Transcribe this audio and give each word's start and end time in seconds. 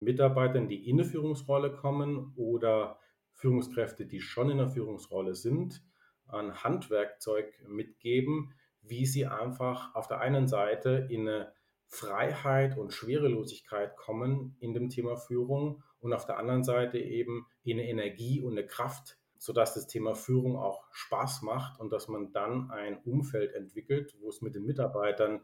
Mitarbeitern, 0.00 0.68
die 0.68 0.88
in 0.88 1.00
eine 1.00 1.08
Führungsrolle 1.08 1.72
kommen 1.72 2.32
oder 2.36 2.98
Führungskräfte, 3.32 4.06
die 4.06 4.20
schon 4.20 4.50
in 4.50 4.60
einer 4.60 4.68
Führungsrolle 4.68 5.34
sind, 5.34 5.82
ein 6.28 6.62
Handwerkzeug 6.62 7.52
mitgeben, 7.68 8.54
wie 8.82 9.06
sie 9.06 9.26
einfach 9.26 9.94
auf 9.94 10.08
der 10.08 10.20
einen 10.20 10.48
Seite 10.48 11.06
in 11.10 11.28
eine 11.28 11.52
Freiheit 11.86 12.78
und 12.78 12.92
Schwerelosigkeit 12.92 13.96
kommen 13.96 14.56
in 14.60 14.74
dem 14.74 14.90
Thema 14.90 15.16
Führung 15.16 15.82
und 15.98 16.12
auf 16.12 16.24
der 16.24 16.38
anderen 16.38 16.64
Seite 16.64 16.98
eben 16.98 17.46
in 17.64 17.78
eine 17.78 17.88
Energie 17.88 18.40
und 18.40 18.52
eine 18.52 18.66
Kraft, 18.66 19.18
sodass 19.36 19.74
das 19.74 19.86
Thema 19.86 20.14
Führung 20.14 20.56
auch 20.56 20.84
Spaß 20.92 21.42
macht 21.42 21.80
und 21.80 21.92
dass 21.92 22.08
man 22.08 22.32
dann 22.32 22.70
ein 22.70 22.98
Umfeld 23.04 23.54
entwickelt, 23.54 24.14
wo 24.20 24.28
es 24.28 24.40
mit 24.40 24.54
den 24.54 24.66
Mitarbeitern 24.66 25.40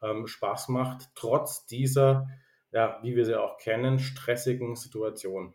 ähm, 0.00 0.26
Spaß 0.26 0.68
macht, 0.68 1.10
trotz 1.14 1.66
dieser, 1.66 2.28
ja, 2.70 2.98
wie 3.02 3.16
wir 3.16 3.24
sie 3.24 3.34
auch 3.34 3.56
kennen, 3.56 3.98
stressigen 3.98 4.76
Situation. 4.76 5.54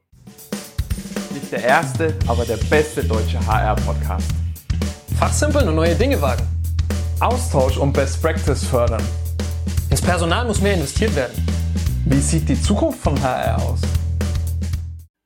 Nicht 1.31 1.51
der 1.51 1.63
erste, 1.63 2.17
aber 2.27 2.43
der 2.43 2.57
beste 2.69 3.03
deutsche 3.03 3.39
HR-Podcast. 3.45 4.31
Fachsimpeln 5.19 5.67
und 5.67 5.75
neue 5.75 5.95
Dinge 5.95 6.19
wagen. 6.19 6.43
Austausch 7.19 7.77
und 7.77 7.93
Best 7.93 8.21
Practice 8.21 8.65
fördern. 8.65 9.03
Ins 9.91 10.01
Personal 10.01 10.45
muss 10.45 10.59
mehr 10.61 10.73
investiert 10.73 11.15
werden. 11.15 11.33
Wie 12.05 12.19
sieht 12.19 12.49
die 12.49 12.59
Zukunft 12.59 12.99
von 12.99 13.21
HR 13.21 13.61
aus? 13.61 13.81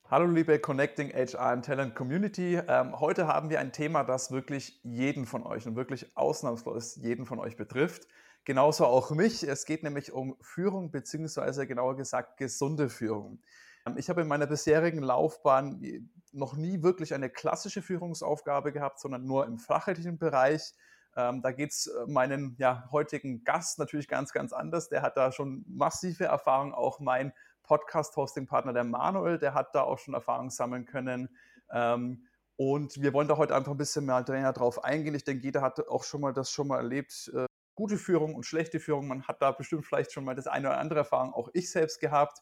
Hallo 0.09 0.25
liebe 0.25 0.59
Connecting 0.59 1.11
HR 1.13 1.39
and 1.39 1.65
Talent 1.65 1.95
Community. 1.95 2.59
Ähm, 2.67 2.99
heute 2.99 3.27
haben 3.27 3.49
wir 3.49 3.59
ein 3.59 3.71
Thema, 3.71 4.03
das 4.03 4.31
wirklich 4.31 4.79
jeden 4.83 5.25
von 5.25 5.43
euch 5.43 5.65
und 5.65 5.77
wirklich 5.77 6.05
ausnahmslos 6.17 6.97
jeden 6.97 7.25
von 7.25 7.39
euch 7.39 7.55
betrifft. 7.55 8.07
Genauso 8.47 8.85
auch 8.85 9.11
mich. 9.11 9.43
Es 9.43 9.65
geht 9.65 9.83
nämlich 9.83 10.13
um 10.13 10.37
Führung 10.39 10.89
beziehungsweise 10.89 11.67
genauer 11.67 11.97
gesagt 11.97 12.37
gesunde 12.37 12.87
Führung. 12.87 13.41
Ähm, 13.85 13.97
ich 13.97 14.09
habe 14.09 14.21
in 14.21 14.29
meiner 14.29 14.47
bisherigen 14.47 15.03
Laufbahn 15.03 16.09
noch 16.31 16.55
nie 16.55 16.81
wirklich 16.81 17.13
eine 17.13 17.29
klassische 17.29 17.81
Führungsaufgabe 17.81 18.71
gehabt, 18.71 19.01
sondern 19.01 19.25
nur 19.25 19.45
im 19.45 19.59
fachlichen 19.59 20.17
Bereich. 20.17 20.73
Ähm, 21.17 21.41
da 21.41 21.51
geht 21.51 21.71
es 21.71 21.87
äh, 21.87 22.09
meinen 22.09 22.55
ja, 22.57 22.87
heutigen 22.89 23.43
Gast 23.43 23.79
natürlich 23.79 24.07
ganz, 24.07 24.31
ganz 24.31 24.53
anders. 24.53 24.87
Der 24.87 25.01
hat 25.01 25.17
da 25.17 25.33
schon 25.33 25.65
massive 25.67 26.23
Erfahrung. 26.23 26.73
Auch 26.73 27.01
mein 27.01 27.33
Podcast-Hosting-Partner, 27.63 28.71
der 28.71 28.85
Manuel, 28.85 29.39
der 29.39 29.55
hat 29.55 29.75
da 29.75 29.81
auch 29.81 29.99
schon 29.99 30.13
Erfahrung 30.13 30.51
sammeln 30.51 30.85
können. 30.85 31.27
Ähm, 31.69 32.25
und 32.55 33.01
wir 33.01 33.11
wollen 33.11 33.27
da 33.27 33.35
heute 33.35 33.53
einfach 33.53 33.73
ein 33.73 33.77
bisschen 33.77 34.05
mehr 34.05 34.23
drauf 34.23 34.85
eingehen. 34.85 35.15
Ich 35.15 35.25
denke, 35.25 35.43
jeder 35.43 35.61
hat 35.61 35.85
auch 35.89 36.05
schon 36.05 36.21
mal 36.21 36.31
das 36.31 36.49
schon 36.49 36.69
mal 36.69 36.77
erlebt. 36.77 37.29
Äh, 37.35 37.45
gute 37.77 37.97
Führung 37.97 38.35
und 38.35 38.45
schlechte 38.45 38.81
Führung. 38.81 39.07
Man 39.07 39.27
hat 39.27 39.41
da 39.41 39.51
bestimmt 39.51 39.85
vielleicht 39.85 40.11
schon 40.11 40.25
mal 40.25 40.35
das 40.35 40.47
eine 40.47 40.67
oder 40.67 40.79
andere 40.79 40.99
Erfahrung, 40.99 41.33
auch 41.33 41.47
ich 41.53 41.71
selbst 41.71 42.01
gehabt. 42.01 42.39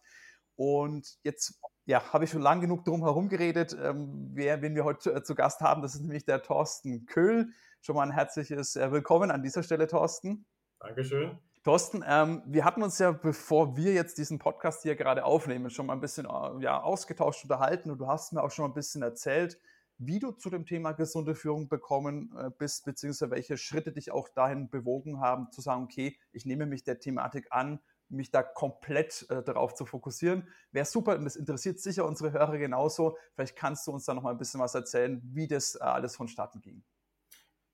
Und 0.55 1.19
jetzt 1.23 1.61
ja, 1.85 2.13
habe 2.13 2.23
ich 2.23 2.31
schon 2.31 2.41
lang 2.41 2.61
genug 2.61 2.85
drum 2.85 3.03
herum 3.03 3.29
geredet. 3.29 3.77
Ähm, 3.79 4.31
wer, 4.33 4.61
wen 4.61 4.73
wir 4.73 4.85
heute 4.85 5.13
äh, 5.13 5.21
zu 5.21 5.35
Gast 5.35 5.61
haben, 5.61 5.81
das 5.81 5.93
ist 5.93 6.01
nämlich 6.01 6.25
der 6.25 6.41
Thorsten 6.41 7.05
Köhl. 7.05 7.49
Schon 7.81 7.95
mal 7.95 8.03
ein 8.03 8.11
herzliches 8.11 8.77
äh, 8.77 8.91
Willkommen 8.91 9.29
an 9.29 9.43
dieser 9.43 9.61
Stelle, 9.61 9.87
Thorsten. 9.87 10.45
Dankeschön. 10.79 11.37
Thorsten, 11.63 12.03
ähm, 12.07 12.41
wir 12.45 12.63
hatten 12.63 12.81
uns 12.81 12.97
ja, 12.99 13.11
bevor 13.11 13.75
wir 13.75 13.93
jetzt 13.93 14.17
diesen 14.17 14.39
Podcast 14.39 14.83
hier 14.83 14.95
gerade 14.95 15.25
aufnehmen, 15.25 15.69
schon 15.69 15.87
mal 15.87 15.93
ein 15.93 16.01
bisschen 16.01 16.25
äh, 16.25 16.63
ja, 16.63 16.81
ausgetauscht, 16.81 17.43
unterhalten 17.43 17.91
und 17.91 17.97
du 17.97 18.07
hast 18.07 18.31
mir 18.31 18.41
auch 18.41 18.51
schon 18.51 18.63
mal 18.63 18.69
ein 18.69 18.75
bisschen 18.75 19.01
erzählt, 19.01 19.59
wie 19.97 20.19
du 20.19 20.31
zu 20.31 20.49
dem 20.49 20.65
Thema 20.65 20.91
gesunde 20.91 21.35
Führung 21.35 21.69
bekommen 21.69 22.33
äh, 22.37 22.49
bist, 22.57 22.85
beziehungsweise 22.85 23.31
welche 23.31 23.57
Schritte 23.57 23.91
dich 23.91 24.11
auch 24.11 24.29
dahin 24.29 24.69
bewogen 24.69 25.19
haben, 25.19 25.51
zu 25.51 25.61
sagen, 25.61 25.83
okay, 25.83 26.17
ich 26.31 26.45
nehme 26.45 26.65
mich 26.65 26.83
der 26.83 26.99
Thematik 26.99 27.47
an, 27.51 27.79
mich 28.09 28.31
da 28.31 28.43
komplett 28.43 29.25
äh, 29.29 29.41
darauf 29.43 29.73
zu 29.73 29.85
fokussieren. 29.85 30.47
Wäre 30.71 30.85
super 30.85 31.17
und 31.17 31.25
das 31.25 31.35
interessiert 31.35 31.79
sicher 31.79 32.05
unsere 32.05 32.31
Hörer 32.31 32.57
genauso. 32.57 33.17
Vielleicht 33.33 33.55
kannst 33.55 33.87
du 33.87 33.91
uns 33.91 34.05
da 34.05 34.13
noch 34.13 34.23
mal 34.23 34.31
ein 34.31 34.37
bisschen 34.37 34.59
was 34.59 34.75
erzählen, 34.75 35.21
wie 35.33 35.47
das 35.47 35.75
äh, 35.75 35.83
alles 35.83 36.15
vonstatten 36.15 36.61
ging. 36.61 36.83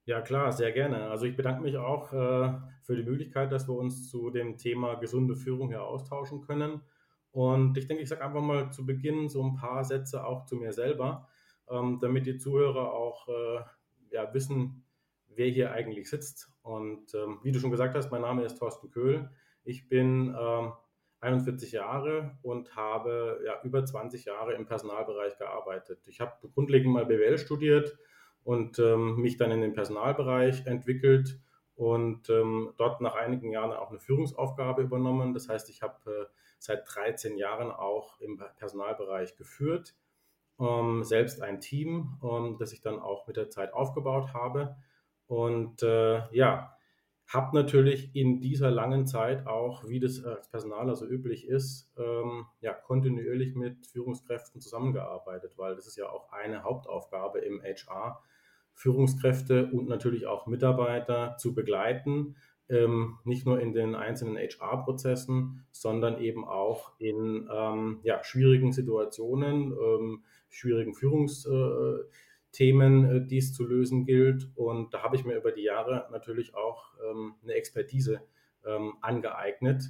Ja, 0.04 0.20
klar, 0.20 0.50
sehr 0.52 0.72
gerne. 0.72 1.10
Also 1.10 1.26
ich 1.26 1.36
bedanke 1.36 1.62
mich 1.62 1.76
auch 1.76 2.12
äh, 2.12 2.58
für 2.82 2.96
die 2.96 3.04
Möglichkeit, 3.04 3.52
dass 3.52 3.68
wir 3.68 3.74
uns 3.74 4.08
zu 4.08 4.30
dem 4.30 4.58
Thema 4.58 4.96
gesunde 4.96 5.36
Führung 5.36 5.68
hier 5.68 5.84
austauschen 5.84 6.40
können. 6.40 6.82
Und 7.30 7.78
ich 7.78 7.86
denke, 7.86 8.02
ich 8.02 8.08
sage 8.08 8.24
einfach 8.24 8.42
mal 8.42 8.72
zu 8.72 8.84
Beginn 8.84 9.28
so 9.28 9.42
ein 9.42 9.54
paar 9.54 9.84
Sätze 9.84 10.24
auch 10.26 10.44
zu 10.44 10.56
mir 10.56 10.72
selber, 10.72 11.28
ähm, 11.72 11.98
damit 12.00 12.26
die 12.26 12.36
Zuhörer 12.36 12.92
auch 12.92 13.28
äh, 13.28 13.60
ja, 14.10 14.32
wissen, 14.34 14.84
wer 15.28 15.48
hier 15.48 15.72
eigentlich 15.72 16.08
sitzt. 16.10 16.50
Und 16.62 17.14
ähm, 17.14 17.40
wie 17.42 17.52
du 17.52 17.58
schon 17.58 17.70
gesagt 17.70 17.94
hast, 17.94 18.10
mein 18.10 18.22
Name 18.22 18.44
ist 18.44 18.58
Thorsten 18.58 18.90
Köhl. 18.90 19.30
Ich 19.64 19.88
bin 19.88 20.36
ähm, 20.38 20.72
41 21.20 21.72
Jahre 21.72 22.36
und 22.42 22.76
habe 22.76 23.40
ja, 23.46 23.60
über 23.62 23.84
20 23.84 24.24
Jahre 24.24 24.54
im 24.54 24.66
Personalbereich 24.66 25.38
gearbeitet. 25.38 26.00
Ich 26.06 26.20
habe 26.20 26.48
grundlegend 26.54 26.92
mal 26.92 27.06
BWL 27.06 27.38
studiert, 27.38 27.96
und 28.44 28.78
ähm, 28.78 29.16
mich 29.16 29.36
dann 29.36 29.50
in 29.50 29.60
den 29.60 29.72
Personalbereich 29.72 30.66
entwickelt 30.66 31.38
und 31.74 32.28
ähm, 32.28 32.72
dort 32.76 33.00
nach 33.00 33.14
einigen 33.14 33.50
Jahren 33.50 33.72
auch 33.72 33.90
eine 33.90 34.00
Führungsaufgabe 34.00 34.82
übernommen. 34.82 35.32
Das 35.32 35.48
heißt, 35.48 35.70
ich 35.70 35.82
habe 35.82 36.10
äh, 36.10 36.26
seit 36.58 36.84
13 36.92 37.36
Jahren 37.36 37.70
auch 37.70 38.20
im 38.20 38.42
Personalbereich 38.56 39.36
geführt, 39.36 39.94
ähm, 40.62 41.02
selbst 41.04 41.42
ein 41.42 41.60
Team, 41.60 42.18
ähm, 42.22 42.56
das 42.58 42.72
ich 42.72 42.80
dann 42.80 42.98
auch 42.98 43.26
mit 43.26 43.36
der 43.36 43.50
Zeit 43.50 43.74
aufgebaut 43.74 44.32
habe. 44.32 44.76
Und 45.26 45.82
äh, 45.82 46.22
ja, 46.34 46.76
habe 47.26 47.56
natürlich 47.56 48.14
in 48.14 48.40
dieser 48.40 48.70
langen 48.70 49.06
Zeit 49.06 49.46
auch, 49.46 49.88
wie 49.88 50.00
das 50.00 50.22
als 50.24 50.50
Personaler 50.50 50.94
so 50.94 51.06
üblich 51.06 51.48
ist, 51.48 51.90
ähm, 51.96 52.46
ja, 52.60 52.74
kontinuierlich 52.74 53.54
mit 53.54 53.86
Führungskräften 53.86 54.60
zusammengearbeitet, 54.60 55.54
weil 55.56 55.74
das 55.74 55.86
ist 55.86 55.96
ja 55.96 56.10
auch 56.10 56.30
eine 56.30 56.62
Hauptaufgabe 56.62 57.38
im 57.40 57.62
HR, 57.62 58.22
Führungskräfte 58.74 59.70
und 59.72 59.88
natürlich 59.88 60.26
auch 60.26 60.46
Mitarbeiter 60.46 61.36
zu 61.38 61.54
begleiten, 61.54 62.36
ähm, 62.68 63.18
nicht 63.24 63.46
nur 63.46 63.60
in 63.60 63.72
den 63.72 63.94
einzelnen 63.94 64.36
HR-Prozessen, 64.36 65.64
sondern 65.70 66.18
eben 66.20 66.46
auch 66.46 66.92
in 66.98 67.48
ähm, 67.52 68.00
ja, 68.02 68.22
schwierigen 68.24 68.72
Situationen, 68.72 69.72
ähm, 69.72 70.24
schwierigen 70.52 70.94
Führungsthemen, 70.94 73.04
äh, 73.04 73.26
die 73.26 73.38
es 73.38 73.52
zu 73.52 73.66
lösen 73.66 74.04
gilt. 74.04 74.48
Und 74.54 74.94
da 74.94 75.02
habe 75.02 75.16
ich 75.16 75.24
mir 75.24 75.36
über 75.36 75.50
die 75.50 75.64
Jahre 75.64 76.06
natürlich 76.12 76.54
auch 76.54 76.94
ähm, 77.04 77.34
eine 77.42 77.54
Expertise 77.54 78.20
ähm, 78.64 78.94
angeeignet 79.00 79.82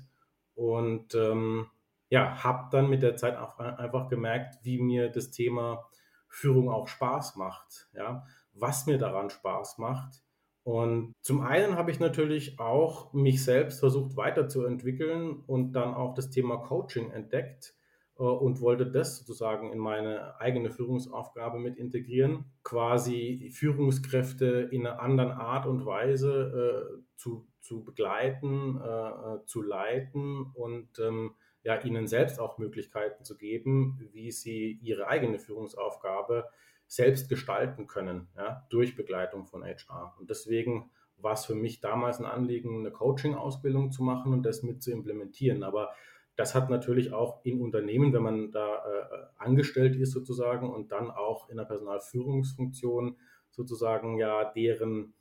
und 0.55 1.15
ähm, 1.15 1.67
ja, 2.09 2.43
habe 2.43 2.69
dann 2.71 2.91
mit 2.91 3.03
der 3.03 3.17
Zeit 3.17 3.37
auch 3.37 3.59
einfach 3.59 4.09
gemerkt, 4.09 4.59
wie 4.62 4.81
mir 4.81 5.09
das 5.09 5.31
Thema 5.31 5.89
Führung 6.28 6.71
auch 6.71 6.89
Spaß 6.89 7.37
macht. 7.37 7.89
Ja, 7.95 8.27
was 8.53 8.87
mir 8.87 8.99
daran 8.99 9.31
Spaß 9.31 9.78
macht. 9.78 10.22
Und 10.65 11.15
zum 11.22 11.41
einen 11.41 11.77
habe 11.77 11.91
ich 11.91 11.99
natürlich 11.99 12.61
auch 12.61 13.12
mich 13.12 13.43
selbst 13.43 13.81
versucht 13.81 14.17
weiterzuentwickeln 14.17 15.43
und 15.47 15.72
dann 15.72 15.95
auch 15.95 16.15
das 16.15 16.31
Thema 16.31 16.59
Coaching 16.59 17.11
entdeckt 17.11 17.75
äh, 17.75 17.81
und 18.25 18.60
wollte 18.60 18.87
das 18.87 19.19
sozusagen 19.19 19.72
in 19.72 19.78
meine 19.78 20.38
eigene 20.41 20.71
Führungsaufgabe 20.71 21.59
mit 21.59 21.77
integrieren, 21.77 22.44
quasi 22.62 23.50
Führungskräfte 23.53 24.69
in 24.71 24.87
einer 24.87 25.00
anderen 25.00 25.33
Art 25.33 25.66
und 25.66 25.84
Weise 25.87 26.99
äh, 26.99 27.03
zu, 27.16 27.47
zu 27.60 27.84
begleiten, 27.84 28.81
äh, 28.81 28.87
äh 28.87 29.44
zu 29.47 29.62
leiten 29.62 30.47
und 30.55 30.99
ähm, 30.99 31.34
ja, 31.65 31.81
ihnen 31.81 32.06
selbst 32.06 32.41
auch 32.41 32.59
Möglichkeiten 32.59 33.25
zu 33.25 33.37
geben, 33.37 33.99
wie 34.12 34.33
sie 34.33 34.78
ihre 34.83 35.06
eigene 35.06 35.39
Führungsaufgabe 35.39 36.49
selbst 36.87 37.28
gestalten 37.28 37.87
können, 37.87 38.28
ja, 38.37 38.66
durch 38.71 38.97
Begleitung 38.97 39.47
von 39.47 39.65
HR. 39.65 40.15
Und 40.19 40.28
deswegen 40.28 40.91
war 41.16 41.33
es 41.34 41.47
für 41.47 41.54
mich 41.54 41.81
damals 41.81 42.19
ein 42.19 42.27
Anliegen, 42.27 42.81
eine 42.81 42.91
Coaching-Ausbildung 42.91 43.93
zu 43.93 44.03
machen 44.03 44.33
und 44.33 44.43
das 44.43 44.62
mit 44.62 44.83
zu 44.83 44.91
implementieren. 44.91 45.62
Aber 45.62 45.94
das 46.42 46.56
hat 46.56 46.70
natürlich 46.70 47.12
auch 47.12 47.44
in 47.44 47.60
Unternehmen, 47.60 48.12
wenn 48.12 48.22
man 48.22 48.50
da 48.50 48.78
äh, 48.78 49.27
angestellt 49.39 49.94
ist 49.94 50.10
sozusagen 50.10 50.68
und 50.68 50.91
dann 50.91 51.12
auch 51.12 51.48
in 51.48 51.56
der 51.56 51.65
Personalführungsfunktion 51.65 53.16
sozusagen 53.50 54.18
ja 54.18 54.50
deren 54.53 55.15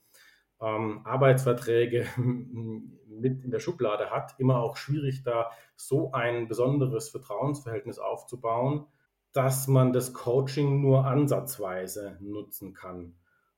ähm, 0.60 1.02
Arbeitsverträge 1.04 2.08
mit 2.18 3.44
in 3.44 3.52
der 3.52 3.60
Schublade 3.60 4.10
hat, 4.10 4.34
immer 4.40 4.62
auch 4.62 4.78
schwierig, 4.78 5.22
da 5.22 5.52
so 5.76 6.12
ein 6.12 6.48
besonderes 6.48 7.10
Vertrauensverhältnis 7.10 8.00
aufzubauen, 8.00 8.88
dass 9.32 9.68
man 9.68 9.94
das 9.94 10.16
Coaching 10.16 10.82
nur 10.82 11.06
ansatzweise 11.06 12.18
nutzen 12.20 12.74
kann. 12.74 13.14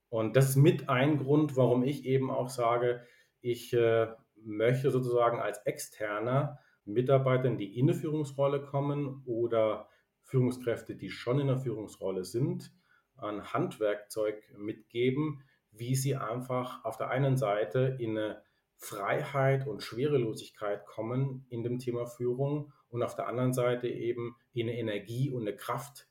Und 0.09 0.35
das 0.35 0.49
ist 0.49 0.55
mit 0.57 0.89
ein 0.89 1.17
Grund, 1.17 1.55
warum 1.55 1.83
ich 1.83 2.03
eben 2.03 2.29
auch 2.29 2.49
sage, 2.49 3.05
ich 3.39 3.71
äh, 3.71 4.07
möchte 4.35 4.91
sozusagen 4.91 5.39
als 5.39 5.59
externer 5.59 6.59
Mitarbeitern, 6.85 7.57
die 7.57 7.77
in 7.77 7.89
eine 7.89 7.97
Führungsrolle 7.97 8.61
kommen 8.61 9.23
oder 9.25 9.87
Führungskräfte, 10.21 10.95
die 10.95 11.09
schon 11.09 11.39
in 11.39 11.49
einer 11.49 11.59
Führungsrolle 11.59 12.25
sind, 12.25 12.71
ein 13.17 13.53
Handwerkzeug 13.53 14.43
mitgeben, 14.57 15.43
wie 15.71 15.95
sie 15.95 16.15
einfach 16.15 16.83
auf 16.85 16.97
der 16.97 17.09
einen 17.09 17.37
Seite 17.37 17.97
in 17.99 18.17
eine 18.17 18.43
Freiheit 18.75 19.65
und 19.65 19.81
Schwerelosigkeit 19.81 20.85
kommen 20.85 21.45
in 21.49 21.63
dem 21.63 21.79
Thema 21.79 22.05
Führung 22.05 22.73
und 22.89 23.01
auf 23.01 23.15
der 23.15 23.27
anderen 23.27 23.53
Seite 23.53 23.87
eben 23.87 24.35
eine 24.55 24.77
Energie 24.77 25.31
und 25.31 25.43
eine 25.43 25.55
Kraft, 25.55 26.07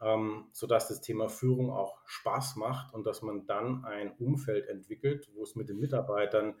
ähm, 0.00 0.46
sodass 0.52 0.88
das 0.88 1.00
Thema 1.00 1.28
Führung 1.28 1.70
auch 1.70 1.98
Spaß 2.06 2.56
macht 2.56 2.94
und 2.94 3.06
dass 3.06 3.22
man 3.22 3.46
dann 3.46 3.84
ein 3.84 4.12
Umfeld 4.16 4.68
entwickelt, 4.68 5.28
wo 5.34 5.42
es 5.42 5.54
mit 5.54 5.68
den 5.68 5.78
Mitarbeitern 5.78 6.58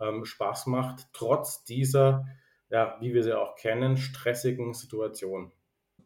ähm, 0.00 0.24
Spaß 0.24 0.66
macht, 0.66 1.08
trotz 1.12 1.64
dieser, 1.64 2.26
ja, 2.70 2.96
wie 3.00 3.14
wir 3.14 3.22
sie 3.22 3.32
auch 3.32 3.56
kennen, 3.56 3.96
stressigen 3.96 4.74
Situation 4.74 5.52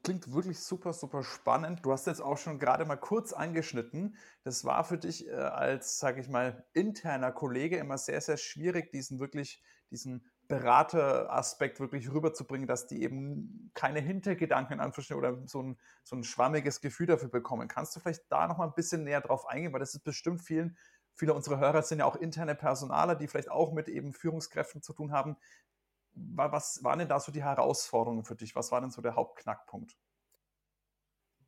klingt 0.03 0.33
wirklich 0.33 0.61
super, 0.61 0.93
super 0.93 1.23
spannend. 1.23 1.85
Du 1.85 1.93
hast 1.93 2.07
jetzt 2.07 2.23
auch 2.23 2.39
schon 2.39 2.59
gerade 2.59 2.85
mal 2.85 2.97
kurz 2.97 3.33
angeschnitten. 3.33 4.17
Das 4.45 4.65
war 4.65 4.85
für 4.85 4.99
dich 4.99 5.29
äh, 5.29 5.33
als, 5.33 5.99
sage 5.99 6.21
ich 6.21 6.29
mal, 6.29 6.65
interner 6.73 7.33
Kollege 7.33 7.77
immer 7.77 7.99
sehr, 7.99 8.21
sehr 8.21 8.37
schwierig, 8.37 8.91
diesen 8.93 9.21
wirklich, 9.21 9.63
diesen 9.91 10.25
Berateraspekt 10.49 11.79
wirklich 11.79 12.11
rüberzubringen, 12.11 12.67
dass 12.67 12.87
die 12.87 13.03
eben 13.03 13.71
keine 13.75 14.01
Hintergedanken 14.01 14.81
in 14.81 15.15
oder 15.15 15.47
so 15.47 15.63
ein, 15.63 15.79
so 16.03 16.17
ein 16.17 16.25
schwammiges 16.25 16.81
Gefühl 16.81 17.07
dafür 17.07 17.29
bekommen. 17.29 17.69
Kannst 17.69 17.95
du 17.95 18.01
vielleicht 18.01 18.25
da 18.31 18.49
noch 18.49 18.59
mal 18.59 18.67
ein 18.67 18.75
bisschen 18.75 19.05
näher 19.05 19.21
drauf 19.21 19.47
eingehen, 19.47 19.73
weil 19.73 19.81
das 19.81 19.95
ist 19.95 20.03
bestimmt 20.03 20.43
vielen, 20.43 20.77
viele 21.15 21.35
unserer 21.35 21.59
Hörer 21.59 21.83
sind 21.83 22.01
ja 22.01 22.05
auch 22.07 22.17
interne 22.17 22.55
Personaler, 22.55 23.15
die 23.15 23.29
vielleicht 23.29 23.51
auch 23.51 23.73
mit 23.73 23.89
eben 23.89 24.13
Führungskräften 24.13 24.83
zu 24.83 24.93
tun 24.93 25.13
haben 25.13 25.37
was 26.15 26.83
waren 26.83 26.99
denn 26.99 27.09
da 27.09 27.21
so 27.21 27.33
die 27.33 27.43
Herausforderungen 27.43 28.25
für 28.25 28.37
dich? 28.37 28.57
Was 28.57 28.73
war 28.73 28.81
denn 28.81 28.91
so 28.91 29.03
der 29.03 29.17
Hauptknackpunkt? 29.17 29.97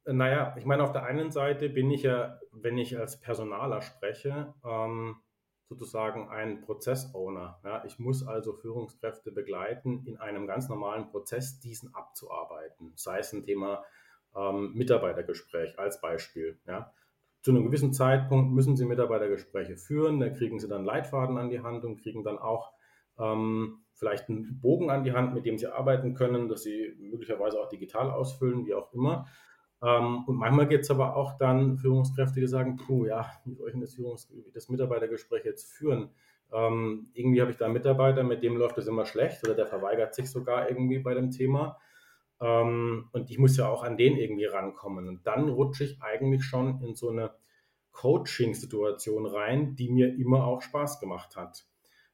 Naja, 0.04 0.54
ich 0.58 0.64
meine, 0.64 0.82
auf 0.82 0.92
der 0.92 1.04
einen 1.04 1.30
Seite 1.30 1.68
bin 1.68 1.90
ich 1.90 2.02
ja, 2.02 2.40
wenn 2.50 2.76
ich 2.76 2.98
als 2.98 3.20
Personaler 3.20 3.82
spreche, 3.82 4.54
ähm, 4.64 5.22
sozusagen 5.68 6.28
ein 6.28 6.60
Prozessowner. 6.60 7.60
Ja? 7.64 7.84
Ich 7.84 7.98
muss 7.98 8.26
also 8.26 8.52
Führungskräfte 8.52 9.30
begleiten, 9.30 10.04
in 10.06 10.16
einem 10.16 10.46
ganz 10.46 10.68
normalen 10.68 11.08
Prozess 11.08 11.60
diesen 11.60 11.94
abzuarbeiten. 11.94 12.92
Sei 12.96 13.20
es 13.20 13.32
ein 13.32 13.44
Thema 13.44 13.84
ähm, 14.34 14.72
Mitarbeitergespräch 14.74 15.78
als 15.78 16.00
Beispiel. 16.00 16.58
Ja? 16.66 16.92
Zu 17.42 17.52
einem 17.52 17.64
gewissen 17.64 17.92
Zeitpunkt 17.92 18.52
müssen 18.52 18.76
Sie 18.76 18.84
Mitarbeitergespräche 18.84 19.76
führen, 19.76 20.20
da 20.20 20.30
kriegen 20.30 20.58
Sie 20.58 20.68
dann 20.68 20.84
Leitfaden 20.84 21.38
an 21.38 21.48
die 21.48 21.60
Hand 21.60 21.84
und 21.84 22.00
kriegen 22.00 22.24
dann 22.24 22.38
auch 22.38 22.72
ähm, 23.22 23.78
vielleicht 23.94 24.28
einen 24.28 24.60
Bogen 24.60 24.90
an 24.90 25.04
die 25.04 25.12
Hand, 25.12 25.34
mit 25.34 25.46
dem 25.46 25.58
sie 25.58 25.66
arbeiten 25.66 26.14
können, 26.14 26.48
dass 26.48 26.62
sie 26.64 26.96
möglicherweise 26.98 27.60
auch 27.60 27.68
digital 27.68 28.10
ausfüllen, 28.10 28.66
wie 28.66 28.74
auch 28.74 28.92
immer. 28.92 29.26
Ähm, 29.82 30.24
und 30.26 30.36
manchmal 30.36 30.68
gibt 30.68 30.84
es 30.84 30.90
aber 30.90 31.16
auch 31.16 31.38
dann 31.38 31.76
Führungskräfte, 31.76 32.40
die 32.40 32.46
sagen, 32.46 32.76
puh, 32.76 33.06
ja, 33.06 33.30
wie 33.44 33.54
soll 33.54 33.70
ich 33.70 33.80
das, 33.80 33.94
Führungs 33.94 34.32
das 34.54 34.68
Mitarbeitergespräch 34.68 35.44
jetzt 35.44 35.72
führen? 35.72 36.10
Ähm, 36.52 37.10
irgendwie 37.14 37.40
habe 37.40 37.50
ich 37.50 37.56
da 37.56 37.64
einen 37.64 37.74
Mitarbeiter, 37.74 38.22
mit 38.22 38.42
dem 38.42 38.56
läuft 38.56 38.76
das 38.76 38.86
immer 38.86 39.06
schlecht 39.06 39.44
oder 39.44 39.54
der 39.54 39.66
verweigert 39.66 40.14
sich 40.14 40.30
sogar 40.30 40.68
irgendwie 40.68 40.98
bei 40.98 41.14
dem 41.14 41.30
Thema. 41.30 41.78
Ähm, 42.40 43.08
und 43.12 43.30
ich 43.30 43.38
muss 43.38 43.56
ja 43.56 43.68
auch 43.68 43.82
an 43.82 43.96
den 43.96 44.16
irgendwie 44.16 44.44
rankommen. 44.44 45.08
Und 45.08 45.26
dann 45.26 45.48
rutsche 45.48 45.84
ich 45.84 46.02
eigentlich 46.02 46.44
schon 46.44 46.80
in 46.82 46.94
so 46.94 47.10
eine 47.10 47.30
Coaching-Situation 47.92 49.26
rein, 49.26 49.76
die 49.76 49.90
mir 49.90 50.14
immer 50.14 50.44
auch 50.44 50.62
Spaß 50.62 51.00
gemacht 51.00 51.36
hat. 51.36 51.64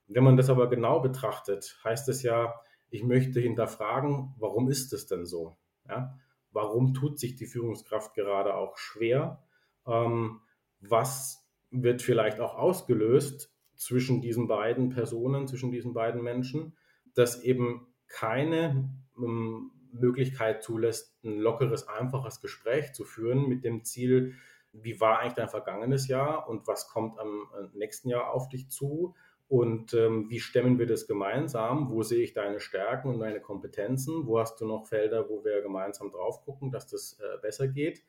Wenn 0.08 0.24
man 0.24 0.36
das 0.36 0.50
aber 0.50 0.68
genau 0.68 1.00
betrachtet, 1.00 1.78
heißt 1.84 2.08
es 2.08 2.22
ja, 2.22 2.54
ich 2.90 3.04
möchte 3.04 3.40
hinterfragen, 3.40 4.34
warum 4.38 4.70
ist 4.70 4.92
es 4.92 5.06
denn 5.06 5.26
so? 5.26 5.58
Ja? 5.88 6.18
Warum 6.50 6.94
tut 6.94 7.18
sich 7.18 7.36
die 7.36 7.46
Führungskraft 7.46 8.14
gerade 8.14 8.54
auch 8.54 8.78
schwer? 8.78 9.42
Ähm, 9.86 10.40
was 10.80 11.46
wird 11.70 12.02
vielleicht 12.02 12.40
auch 12.40 12.54
ausgelöst 12.54 13.54
zwischen 13.76 14.22
diesen 14.22 14.48
beiden 14.48 14.88
Personen, 14.88 15.46
zwischen 15.46 15.70
diesen 15.70 15.92
beiden 15.92 16.22
Menschen, 16.22 16.76
dass 17.14 17.42
eben 17.42 17.86
keine 18.06 18.90
ähm, 19.18 19.70
Möglichkeit 19.92 20.62
zulässt, 20.62 21.16
ein 21.24 21.38
lockeres, 21.38 21.86
einfaches 21.86 22.40
Gespräch 22.40 22.92
zu 22.92 23.04
führen 23.04 23.48
mit 23.48 23.64
dem 23.64 23.84
Ziel, 23.84 24.34
wie 24.72 25.00
war 25.00 25.18
eigentlich 25.18 25.34
dein 25.34 25.48
vergangenes 25.48 26.08
Jahr 26.08 26.48
und 26.48 26.66
was 26.66 26.88
kommt 26.88 27.18
am 27.18 27.48
äh, 27.58 27.76
nächsten 27.76 28.08
Jahr 28.08 28.32
auf 28.32 28.48
dich 28.48 28.70
zu? 28.70 29.14
Und 29.48 29.94
ähm, 29.94 30.28
wie 30.28 30.40
stemmen 30.40 30.78
wir 30.78 30.86
das 30.86 31.06
gemeinsam? 31.06 31.90
Wo 31.90 32.02
sehe 32.02 32.22
ich 32.22 32.34
deine 32.34 32.60
Stärken 32.60 33.08
und 33.08 33.20
deine 33.20 33.40
Kompetenzen? 33.40 34.26
Wo 34.26 34.38
hast 34.38 34.60
du 34.60 34.66
noch 34.66 34.86
Felder, 34.86 35.28
wo 35.30 35.42
wir 35.42 35.62
gemeinsam 35.62 36.10
drauf 36.10 36.42
gucken, 36.44 36.70
dass 36.70 36.86
das 36.86 37.18
äh, 37.20 37.38
besser 37.40 37.66
geht? 37.66 38.04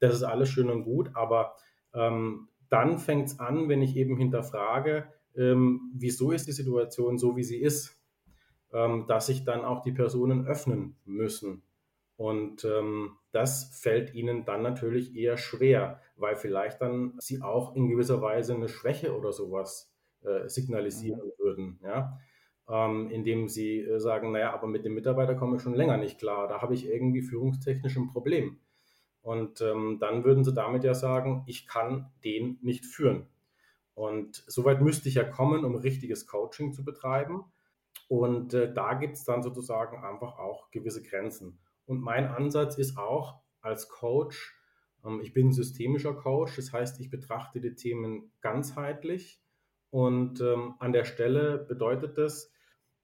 Das 0.00 0.12
ist 0.12 0.24
alles 0.24 0.48
schön 0.48 0.68
und 0.70 0.82
gut, 0.82 1.10
aber 1.14 1.54
ähm, 1.94 2.48
dann 2.68 2.98
fängt 2.98 3.28
es 3.28 3.38
an, 3.38 3.68
wenn 3.68 3.82
ich 3.82 3.96
eben 3.96 4.16
hinterfrage, 4.16 5.06
ähm, 5.36 5.92
wieso 5.94 6.32
ist 6.32 6.48
die 6.48 6.52
Situation 6.52 7.16
so, 7.16 7.36
wie 7.36 7.44
sie 7.44 7.60
ist, 7.60 7.96
ähm, 8.72 9.04
dass 9.06 9.26
sich 9.26 9.44
dann 9.44 9.64
auch 9.64 9.82
die 9.82 9.92
Personen 9.92 10.46
öffnen 10.46 10.96
müssen. 11.04 11.62
Und 12.16 12.64
ähm, 12.64 13.16
das 13.30 13.78
fällt 13.80 14.14
ihnen 14.14 14.44
dann 14.44 14.62
natürlich 14.62 15.14
eher 15.14 15.36
schwer, 15.36 16.00
weil 16.16 16.34
vielleicht 16.34 16.80
dann 16.80 17.14
sie 17.18 17.40
auch 17.42 17.76
in 17.76 17.88
gewisser 17.88 18.20
Weise 18.20 18.54
eine 18.54 18.68
Schwäche 18.68 19.16
oder 19.16 19.32
sowas 19.32 19.91
äh, 20.24 20.48
signalisieren 20.48 21.20
mhm. 21.20 21.32
würden, 21.38 21.78
ja. 21.82 22.18
Ähm, 22.68 23.10
indem 23.10 23.48
sie 23.48 23.80
äh, 23.80 23.98
sagen, 23.98 24.32
naja, 24.32 24.52
aber 24.52 24.68
mit 24.68 24.84
dem 24.84 24.94
Mitarbeiter 24.94 25.34
komme 25.34 25.56
ich 25.56 25.62
schon 25.62 25.74
länger 25.74 25.96
nicht 25.96 26.18
klar, 26.18 26.46
da 26.48 26.62
habe 26.62 26.74
ich 26.74 26.86
irgendwie 26.86 27.22
führungstechnisch 27.22 27.96
ein 27.96 28.08
Problem. 28.08 28.60
Und 29.20 29.60
ähm, 29.60 29.98
dann 30.00 30.24
würden 30.24 30.44
sie 30.44 30.54
damit 30.54 30.84
ja 30.84 30.94
sagen, 30.94 31.44
ich 31.46 31.66
kann 31.66 32.10
den 32.24 32.58
nicht 32.62 32.86
führen. 32.86 33.26
Und 33.94 34.42
soweit 34.46 34.80
müsste 34.80 35.08
ich 35.08 35.16
ja 35.16 35.24
kommen, 35.24 35.64
um 35.64 35.76
richtiges 35.76 36.26
Coaching 36.26 36.72
zu 36.72 36.84
betreiben. 36.84 37.44
Und 38.08 38.54
äh, 38.54 38.72
da 38.72 38.94
gibt 38.94 39.16
es 39.16 39.24
dann 39.24 39.42
sozusagen 39.42 40.02
einfach 40.04 40.38
auch 40.38 40.70
gewisse 40.70 41.02
Grenzen. 41.02 41.58
Und 41.86 42.00
mein 42.00 42.26
Ansatz 42.26 42.78
ist 42.78 42.96
auch 42.96 43.40
als 43.60 43.88
Coach, 43.88 44.56
ähm, 45.04 45.20
ich 45.22 45.32
bin 45.32 45.52
systemischer 45.52 46.14
Coach, 46.14 46.56
das 46.56 46.72
heißt, 46.72 47.00
ich 47.00 47.10
betrachte 47.10 47.60
die 47.60 47.74
Themen 47.74 48.32
ganzheitlich 48.40 49.41
und 49.92 50.40
ähm, 50.40 50.74
an 50.78 50.92
der 50.92 51.04
Stelle 51.04 51.58
bedeutet 51.58 52.16
das, 52.16 52.50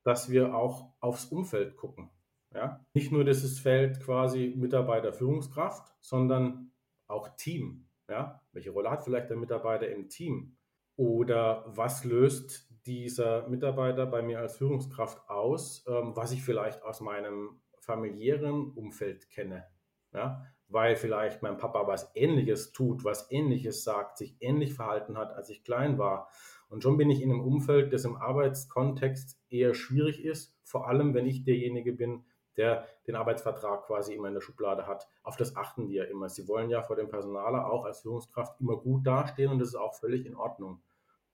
dass 0.05 0.31
wir 0.31 0.55
auch 0.55 0.94
aufs 1.00 1.26
Umfeld 1.26 1.76
gucken. 1.76 2.11
Ja? 2.55 2.82
Nicht 2.94 3.12
nur 3.12 3.25
dieses 3.25 3.61
Feld 3.61 4.00
quasi 4.00 4.55
Mitarbeiter, 4.56 5.12
Führungskraft, 5.12 5.94
sondern 6.00 6.73
auch 7.06 7.29
Team. 7.37 7.87
Ja? 8.08 8.40
Welche 8.52 8.70
Rolle 8.70 8.90
hat 8.90 9.05
vielleicht 9.05 9.29
der 9.29 9.37
Mitarbeiter 9.37 9.87
im 9.87 10.08
Team? 10.08 10.56
Oder 10.96 11.62
was 11.67 12.05
löst 12.05 12.67
dieser 12.87 13.46
Mitarbeiter 13.49 14.06
bei 14.06 14.23
mir 14.23 14.38
als 14.38 14.56
Führungskraft 14.56 15.29
aus, 15.29 15.85
ähm, 15.87 16.17
was 16.17 16.32
ich 16.32 16.43
vielleicht 16.43 16.82
aus 16.82 17.02
meinem 17.02 17.61
familiären 17.81 18.73
Umfeld 18.73 19.29
kenne? 19.29 19.67
Ja? 20.14 20.46
Weil 20.69 20.96
vielleicht 20.96 21.42
mein 21.42 21.59
Papa 21.59 21.87
was 21.87 22.11
Ähnliches 22.14 22.73
tut, 22.73 23.04
was 23.04 23.30
Ähnliches 23.30 23.85
sagt, 23.85 24.16
sich 24.16 24.38
ähnlich 24.40 24.73
verhalten 24.73 25.18
hat, 25.18 25.35
als 25.35 25.50
ich 25.50 25.64
klein 25.64 25.99
war 25.99 26.30
und 26.68 26.82
schon 26.82 26.96
bin 26.96 27.10
ich 27.10 27.22
in 27.22 27.30
einem 27.30 27.40
Umfeld, 27.40 27.92
das 27.92 28.04
im 28.04 28.16
Arbeitskontext 28.16 29.38
eher 29.48 29.75
schwierig 29.75 30.25
ist, 30.25 30.54
vor 30.64 30.88
allem 30.88 31.14
wenn 31.14 31.26
ich 31.26 31.44
derjenige 31.44 31.92
bin, 31.92 32.25
der 32.56 32.87
den 33.06 33.14
Arbeitsvertrag 33.14 33.87
quasi 33.87 34.14
immer 34.14 34.28
in 34.28 34.34
der 34.34 34.40
Schublade 34.40 34.87
hat. 34.87 35.08
Auf 35.22 35.37
das 35.37 35.56
achten 35.56 35.87
die 35.87 35.94
ja 35.94 36.04
immer. 36.04 36.28
Sie 36.28 36.48
wollen 36.48 36.70
ja 36.70 36.82
vor 36.82 36.96
dem 36.96 37.08
Personaler 37.08 37.70
auch 37.70 37.84
als 37.84 38.00
Führungskraft 38.00 38.60
immer 38.60 38.76
gut 38.76 39.06
dastehen 39.06 39.50
und 39.50 39.60
das 39.60 39.68
ist 39.68 39.76
auch 39.76 39.94
völlig 39.94 40.26
in 40.26 40.34
Ordnung. 40.34 40.82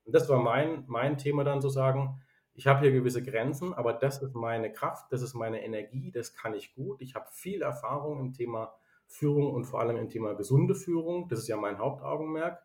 Und 0.04 0.14
das 0.14 0.28
war 0.28 0.38
mein, 0.38 0.84
mein 0.86 1.16
Thema 1.16 1.42
dann 1.44 1.62
zu 1.62 1.70
sagen, 1.70 2.20
ich 2.52 2.66
habe 2.66 2.80
hier 2.80 2.92
gewisse 2.92 3.22
Grenzen, 3.22 3.74
aber 3.74 3.94
das 3.94 4.22
ist 4.22 4.34
meine 4.34 4.70
Kraft, 4.70 5.10
das 5.10 5.22
ist 5.22 5.34
meine 5.34 5.64
Energie, 5.64 6.12
das 6.12 6.34
kann 6.34 6.54
ich 6.54 6.74
gut. 6.74 7.00
Ich 7.00 7.16
habe 7.16 7.26
viel 7.32 7.62
Erfahrung 7.62 8.20
im 8.20 8.32
Thema 8.32 8.74
Führung 9.06 9.52
und 9.52 9.64
vor 9.64 9.80
allem 9.80 9.96
im 9.96 10.08
Thema 10.08 10.34
gesunde 10.34 10.74
Führung. 10.74 11.28
Das 11.28 11.40
ist 11.40 11.48
ja 11.48 11.56
mein 11.56 11.78
Hauptaugenmerk. 11.78 12.62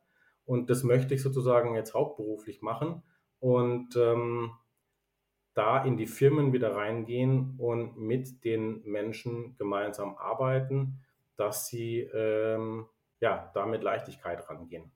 Und 0.49 0.71
das 0.71 0.83
möchte 0.83 1.13
ich 1.13 1.21
sozusagen 1.21 1.75
jetzt 1.75 1.93
hauptberuflich 1.93 2.63
machen 2.63 3.03
und 3.37 3.95
ähm, 3.95 4.51
da 5.53 5.83
in 5.83 5.95
die 5.95 6.07
Firmen 6.07 6.53
wieder 6.53 6.75
reingehen 6.75 7.53
und 7.59 7.99
mit 7.99 8.43
den 8.43 8.81
Menschen 8.83 9.55
gemeinsam 9.57 10.17
arbeiten, 10.17 11.05
dass 11.35 11.67
sie 11.67 11.99
ähm, 11.99 12.87
ja, 13.19 13.51
da 13.53 13.67
mit 13.67 13.83
Leichtigkeit 13.83 14.49
rangehen. 14.49 14.91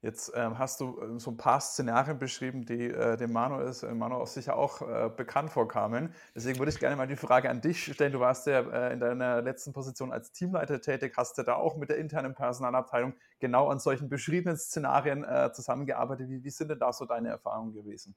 Jetzt 0.00 0.30
ähm, 0.36 0.58
hast 0.58 0.80
du 0.80 1.00
äh, 1.00 1.18
so 1.18 1.32
ein 1.32 1.36
paar 1.36 1.60
Szenarien 1.60 2.18
beschrieben, 2.18 2.64
die 2.64 2.86
äh, 2.86 3.16
dem 3.16 3.32
Manu, 3.32 3.58
ist, 3.58 3.82
äh, 3.82 3.92
Manu 3.92 4.24
sicher 4.26 4.56
auch 4.56 4.80
äh, 4.80 5.10
bekannt 5.14 5.50
vorkamen. 5.50 6.14
Deswegen 6.36 6.60
würde 6.60 6.70
ich 6.70 6.78
gerne 6.78 6.94
mal 6.94 7.08
die 7.08 7.16
Frage 7.16 7.50
an 7.50 7.60
dich 7.60 7.92
stellen. 7.92 8.12
Du 8.12 8.20
warst 8.20 8.46
ja 8.46 8.60
äh, 8.60 8.92
in 8.92 9.00
deiner 9.00 9.42
letzten 9.42 9.72
Position 9.72 10.12
als 10.12 10.30
Teamleiter 10.30 10.80
tätig, 10.80 11.14
hast 11.16 11.36
ja 11.38 11.42
da 11.42 11.54
auch 11.54 11.76
mit 11.76 11.88
der 11.88 11.98
internen 11.98 12.34
Personalabteilung 12.34 13.14
genau 13.40 13.68
an 13.68 13.80
solchen 13.80 14.08
beschriebenen 14.08 14.56
Szenarien 14.56 15.24
äh, 15.24 15.50
zusammengearbeitet. 15.52 16.28
Wie, 16.28 16.44
wie 16.44 16.50
sind 16.50 16.70
denn 16.70 16.78
da 16.78 16.92
so 16.92 17.04
deine 17.04 17.30
Erfahrungen 17.30 17.72
gewesen? 17.72 18.14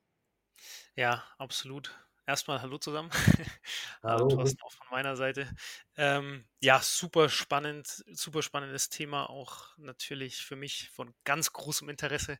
Ja, 0.95 1.23
absolut. 1.37 1.97
Erstmal 2.25 2.61
hallo 2.61 2.77
zusammen. 2.77 3.09
Hallo. 4.03 4.29
Thorsten 4.29 4.61
auch 4.63 4.71
von 4.71 4.87
meiner 4.89 5.15
Seite. 5.15 5.47
Ähm, 5.95 6.45
ja, 6.59 6.79
super 6.81 7.29
spannend, 7.29 8.03
super 8.11 8.41
spannendes 8.41 8.89
Thema, 8.89 9.29
auch 9.29 9.77
natürlich 9.77 10.37
für 10.37 10.55
mich 10.55 10.89
von 10.89 11.13
ganz 11.23 11.53
großem 11.53 11.89
Interesse. 11.89 12.39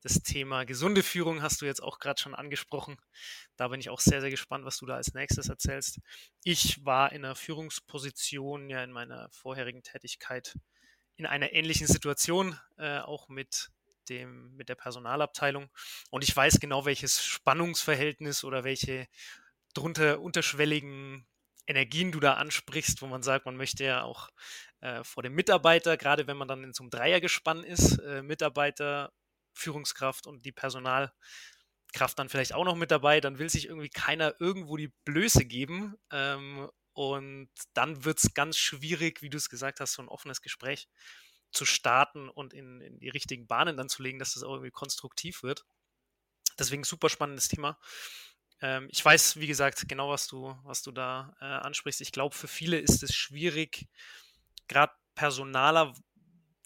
Das 0.00 0.22
Thema 0.22 0.64
gesunde 0.64 1.02
Führung 1.02 1.42
hast 1.42 1.60
du 1.60 1.66
jetzt 1.66 1.82
auch 1.82 1.98
gerade 1.98 2.20
schon 2.20 2.34
angesprochen. 2.34 2.96
Da 3.56 3.68
bin 3.68 3.80
ich 3.80 3.90
auch 3.90 4.00
sehr, 4.00 4.20
sehr 4.20 4.30
gespannt, 4.30 4.64
was 4.64 4.78
du 4.78 4.86
da 4.86 4.96
als 4.96 5.14
nächstes 5.14 5.48
erzählst. 5.48 6.00
Ich 6.44 6.84
war 6.84 7.12
in 7.12 7.24
einer 7.24 7.34
Führungsposition 7.34 8.70
ja 8.70 8.82
in 8.82 8.92
meiner 8.92 9.28
vorherigen 9.30 9.82
Tätigkeit 9.82 10.54
in 11.16 11.26
einer 11.26 11.52
ähnlichen 11.52 11.86
Situation, 11.86 12.58
äh, 12.78 12.98
auch 12.98 13.28
mit 13.28 13.70
dem, 14.08 14.54
mit 14.56 14.68
der 14.68 14.74
Personalabteilung. 14.74 15.70
Und 16.10 16.24
ich 16.24 16.36
weiß 16.36 16.60
genau, 16.60 16.84
welches 16.84 17.22
Spannungsverhältnis 17.24 18.44
oder 18.44 18.64
welche 18.64 19.06
drunter 19.74 20.20
unterschwelligen 20.20 21.26
Energien 21.66 22.12
du 22.12 22.20
da 22.20 22.34
ansprichst, 22.34 23.02
wo 23.02 23.06
man 23.06 23.22
sagt, 23.22 23.46
man 23.46 23.56
möchte 23.56 23.84
ja 23.84 24.02
auch 24.02 24.28
äh, 24.80 25.04
vor 25.04 25.22
dem 25.22 25.34
Mitarbeiter, 25.34 25.96
gerade 25.96 26.26
wenn 26.26 26.36
man 26.36 26.48
dann 26.48 26.64
in 26.64 26.72
so 26.72 26.82
einem 26.82 26.90
Dreiergespann 26.90 27.64
ist, 27.64 27.98
äh, 27.98 28.22
Mitarbeiter, 28.22 29.12
Führungskraft 29.54 30.26
und 30.26 30.44
die 30.44 30.52
Personalkraft 30.52 31.12
dann 32.16 32.28
vielleicht 32.28 32.52
auch 32.52 32.64
noch 32.64 32.74
mit 32.74 32.90
dabei, 32.90 33.20
dann 33.20 33.38
will 33.38 33.48
sich 33.48 33.68
irgendwie 33.68 33.90
keiner 33.90 34.34
irgendwo 34.40 34.76
die 34.76 34.92
Blöße 35.04 35.44
geben. 35.44 35.94
Ähm, 36.10 36.68
und 36.94 37.48
dann 37.72 38.04
wird 38.04 38.18
es 38.18 38.34
ganz 38.34 38.58
schwierig, 38.58 39.22
wie 39.22 39.30
du 39.30 39.38
es 39.38 39.48
gesagt 39.48 39.80
hast, 39.80 39.94
so 39.94 40.02
ein 40.02 40.08
offenes 40.08 40.42
Gespräch 40.42 40.88
zu 41.52 41.64
starten 41.64 42.28
und 42.28 42.54
in, 42.54 42.80
in 42.80 42.98
die 42.98 43.08
richtigen 43.08 43.46
Bahnen 43.46 43.76
dann 43.76 43.88
zu 43.88 44.02
legen, 44.02 44.18
dass 44.18 44.34
das 44.34 44.42
auch 44.42 44.52
irgendwie 44.52 44.70
konstruktiv 44.70 45.42
wird. 45.42 45.64
Deswegen 46.58 46.84
super 46.84 47.08
spannendes 47.08 47.48
Thema. 47.48 47.78
Ähm, 48.60 48.88
ich 48.90 49.04
weiß, 49.04 49.36
wie 49.36 49.46
gesagt, 49.46 49.88
genau, 49.88 50.10
was 50.10 50.26
du, 50.26 50.56
was 50.64 50.82
du 50.82 50.92
da 50.92 51.34
äh, 51.40 51.44
ansprichst. 51.44 52.00
Ich 52.00 52.12
glaube, 52.12 52.34
für 52.34 52.48
viele 52.48 52.78
ist 52.78 53.02
es 53.02 53.14
schwierig, 53.14 53.88
gerade 54.68 54.92
Personaler, 55.14 55.94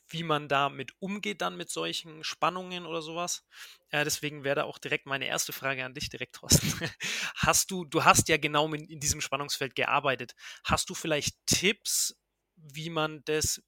wie 0.08 0.22
man 0.22 0.48
damit 0.48 0.92
umgeht 1.00 1.42
dann 1.42 1.56
mit 1.56 1.70
solchen 1.70 2.22
Spannungen 2.22 2.86
oder 2.86 3.02
sowas. 3.02 3.44
Äh, 3.88 4.04
deswegen 4.04 4.44
wäre 4.44 4.56
da 4.56 4.64
auch 4.64 4.78
direkt 4.78 5.06
meine 5.06 5.26
erste 5.26 5.52
Frage 5.52 5.84
an 5.84 5.94
dich 5.94 6.08
direkt, 6.10 6.36
Thorsten. 6.36 6.72
hast 7.36 7.70
du, 7.70 7.84
du 7.84 8.04
hast 8.04 8.28
ja 8.28 8.36
genau 8.36 8.72
in, 8.72 8.84
in 8.84 9.00
diesem 9.00 9.20
Spannungsfeld 9.20 9.74
gearbeitet. 9.74 10.34
Hast 10.64 10.90
du 10.90 10.94
vielleicht 10.94 11.34
Tipps, 11.46 12.16
wie 12.56 12.90
man 12.90 13.22
das, 13.24 13.62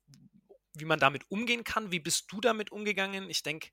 wie 0.80 0.84
man 0.84 0.98
damit 0.98 1.30
umgehen 1.30 1.64
kann. 1.64 1.90
Wie 1.90 2.00
bist 2.00 2.26
du 2.30 2.40
damit 2.40 2.72
umgegangen? 2.72 3.30
Ich 3.30 3.42
denke, 3.42 3.70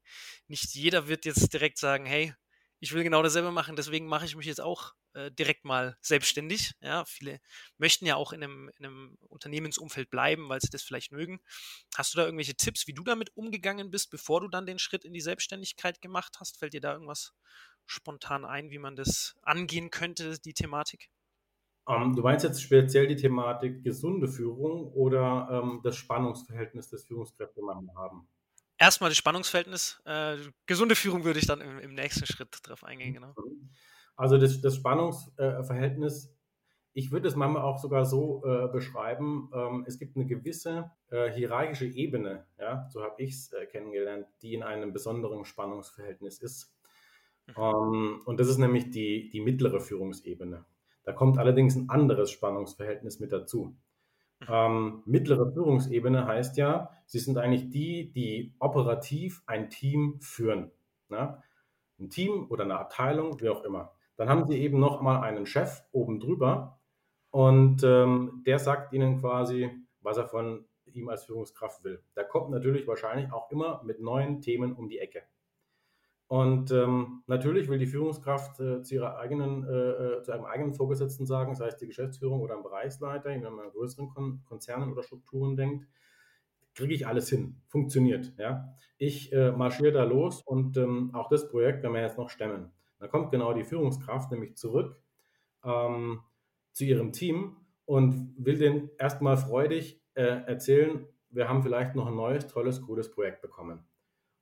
nicht 0.47 0.73
jeder 0.75 1.07
wird 1.07 1.25
jetzt 1.25 1.53
direkt 1.53 1.77
sagen, 1.77 2.05
hey, 2.05 2.33
ich 2.79 2.93
will 2.93 3.03
genau 3.03 3.23
dasselbe 3.23 3.51
machen, 3.51 3.75
deswegen 3.75 4.05
mache 4.07 4.25
ich 4.25 4.35
mich 4.35 4.45
jetzt 4.45 4.61
auch 4.61 4.93
äh, 5.13 5.31
direkt 5.31 5.65
mal 5.65 5.97
selbstständig. 6.01 6.73
Ja, 6.81 7.05
viele 7.05 7.39
möchten 7.77 8.05
ja 8.05 8.15
auch 8.15 8.33
in 8.33 8.43
einem, 8.43 8.69
in 8.77 8.85
einem 8.85 9.17
Unternehmensumfeld 9.21 10.09
bleiben, 10.09 10.49
weil 10.49 10.61
sie 10.61 10.69
das 10.69 10.83
vielleicht 10.83 11.11
mögen. 11.11 11.39
Hast 11.95 12.13
du 12.13 12.17
da 12.17 12.25
irgendwelche 12.25 12.55
Tipps, 12.55 12.85
wie 12.87 12.93
du 12.93 13.03
damit 13.03 13.35
umgegangen 13.35 13.91
bist, 13.91 14.11
bevor 14.11 14.41
du 14.41 14.49
dann 14.49 14.65
den 14.65 14.79
Schritt 14.79 15.05
in 15.05 15.13
die 15.13 15.21
Selbstständigkeit 15.21 16.01
gemacht 16.01 16.37
hast? 16.39 16.59
Fällt 16.59 16.73
dir 16.73 16.81
da 16.81 16.93
irgendwas 16.93 17.33
spontan 17.85 18.45
ein, 18.45 18.71
wie 18.71 18.79
man 18.79 18.95
das 18.95 19.35
angehen 19.41 19.89
könnte, 19.89 20.37
die 20.39 20.53
Thematik? 20.53 21.09
Ähm, 21.87 22.15
du 22.15 22.21
meinst 22.23 22.43
jetzt 22.43 22.61
speziell 22.61 23.07
die 23.07 23.15
Thematik 23.15 23.83
gesunde 23.83 24.27
Führung 24.27 24.91
oder 24.93 25.47
ähm, 25.51 25.81
das 25.83 25.95
Spannungsverhältnis, 25.95 26.89
das 26.89 27.03
Führungskräfte 27.03 27.61
haben? 27.95 28.27
Erstmal 28.77 29.09
das 29.09 29.17
Spannungsverhältnis. 29.17 30.01
Äh, 30.05 30.37
gesunde 30.65 30.95
Führung 30.95 31.23
würde 31.23 31.39
ich 31.39 31.47
dann 31.47 31.61
im, 31.61 31.79
im, 31.79 31.93
nächsten 31.93 32.25
Schritt 32.25 32.57
darauf 32.63 32.83
eingehen, 32.83 33.13
genau. 33.13 33.33
Mhm. 33.37 33.69
Also 34.15 34.37
das, 34.37 34.59
das 34.61 34.75
Spannungsverhältnis, 34.75 36.33
ich 36.93 37.11
würde 37.11 37.27
es 37.27 37.35
manchmal 37.35 37.63
auch 37.63 37.77
sogar 37.77 38.05
so 38.05 38.43
äh, 38.45 38.67
beschreiben, 38.69 39.49
ähm, 39.53 39.83
es 39.87 39.99
gibt 39.99 40.15
eine 40.15 40.25
gewisse 40.25 40.91
äh, 41.09 41.31
hierarchische 41.31 41.85
Ebene, 41.85 42.47
ja, 42.57 42.87
so 42.89 43.03
habe 43.03 43.21
ich 43.21 43.33
es 43.33 43.53
äh, 43.53 43.65
kennengelernt, 43.65 44.27
die 44.41 44.53
in 44.53 44.63
einem 44.63 44.93
besonderen 44.93 45.45
Spannungsverhältnis 45.45 46.39
ist. 46.39 46.73
Mhm. 47.47 47.53
Ähm, 47.57 48.21
und 48.25 48.39
das 48.39 48.47
ist 48.47 48.57
nämlich 48.57 48.89
die, 48.89 49.29
die 49.29 49.41
mittlere 49.41 49.79
Führungsebene. 49.79 50.65
Da 51.05 51.13
kommt 51.13 51.37
allerdings 51.37 51.75
ein 51.75 51.89
anderes 51.89 52.31
Spannungsverhältnis 52.31 53.19
mit 53.19 53.31
dazu. 53.31 53.77
Mhm. 54.41 54.47
Ähm, 54.49 55.03
mittlere 55.05 55.51
Führungsebene 55.51 56.25
heißt 56.25 56.57
ja, 56.57 56.89
sie 57.05 57.19
sind 57.19 57.37
eigentlich 57.37 57.69
die, 57.69 58.11
die 58.11 58.55
operativ 58.59 59.43
ein 59.45 59.69
Team 59.69 60.19
führen. 60.19 60.71
Ne? 61.09 61.41
Ein 61.99 62.09
Team 62.09 62.47
oder 62.49 62.65
eine 62.65 62.77
Abteilung, 62.77 63.39
wie 63.39 63.49
auch 63.49 63.63
immer. 63.63 63.93
Dann 64.17 64.29
haben 64.29 64.45
sie 64.45 64.59
eben 64.59 64.79
noch 64.79 65.01
mal 65.01 65.21
einen 65.21 65.45
Chef 65.45 65.83
oben 65.91 66.19
drüber 66.19 66.79
und 67.31 67.83
ähm, 67.83 68.43
der 68.45 68.59
sagt 68.59 68.93
ihnen 68.93 69.19
quasi, 69.19 69.69
was 70.01 70.17
er 70.17 70.27
von 70.27 70.65
ihm 70.85 71.09
als 71.09 71.25
Führungskraft 71.25 71.83
will. 71.83 72.01
Da 72.13 72.23
kommt 72.23 72.49
natürlich 72.49 72.87
wahrscheinlich 72.87 73.31
auch 73.31 73.51
immer 73.51 73.83
mit 73.83 73.99
neuen 73.99 74.41
Themen 74.41 74.73
um 74.73 74.87
die 74.87 74.99
Ecke. 74.99 75.23
Und 76.27 76.71
ähm, 76.71 77.21
natürlich 77.27 77.69
will 77.69 77.77
die 77.77 77.85
Führungskraft 77.85 78.59
äh, 78.59 78.81
zu, 78.81 78.95
ihrer 78.95 79.17
eigenen, 79.17 79.63
äh, 79.63 79.69
äh, 79.69 80.23
zu 80.23 80.31
einem 80.31 80.45
eigenen 80.45 80.73
Vorgesetzten 80.73 81.27
sagen, 81.27 81.53
sei 81.53 81.67
es 81.67 81.77
die 81.77 81.85
Geschäftsführung 81.85 82.41
oder 82.41 82.55
ein 82.55 82.63
Bereichsleiter, 82.63 83.29
wenn 83.29 83.41
man 83.41 83.65
an 83.65 83.71
größeren 83.71 84.09
Kon 84.09 84.41
Konzernen 84.45 84.91
oder 84.91 85.03
Strukturen 85.03 85.55
denkt, 85.55 85.87
kriege 86.73 86.93
ich 86.93 87.05
alles 87.05 87.29
hin, 87.29 87.61
funktioniert. 87.67 88.33
Ja? 88.37 88.73
Ich 88.97 89.31
äh, 89.33 89.51
marschiere 89.51 89.91
da 89.91 90.03
los 90.03 90.41
und 90.41 90.77
ähm, 90.77 91.11
auch 91.13 91.29
das 91.29 91.47
Projekt 91.47 91.83
werden 91.83 91.93
wir 91.93 92.01
jetzt 92.01 92.17
noch 92.17 92.29
stemmen. 92.29 92.71
Dann 92.99 93.09
kommt 93.09 93.31
genau 93.31 93.53
die 93.53 93.63
Führungskraft 93.63 94.31
nämlich 94.31 94.55
zurück 94.55 94.99
ähm, 95.63 96.21
zu 96.71 96.85
ihrem 96.85 97.11
Team 97.11 97.57
und 97.85 98.33
will 98.37 98.57
denen 98.57 98.89
erstmal 98.97 99.37
freudig 99.37 100.01
äh, 100.15 100.23
erzählen, 100.23 101.07
wir 101.29 101.49
haben 101.49 101.61
vielleicht 101.61 101.95
noch 101.95 102.07
ein 102.07 102.15
neues, 102.15 102.47
tolles, 102.47 102.81
cooles 102.81 103.11
Projekt 103.11 103.41
bekommen. 103.41 103.85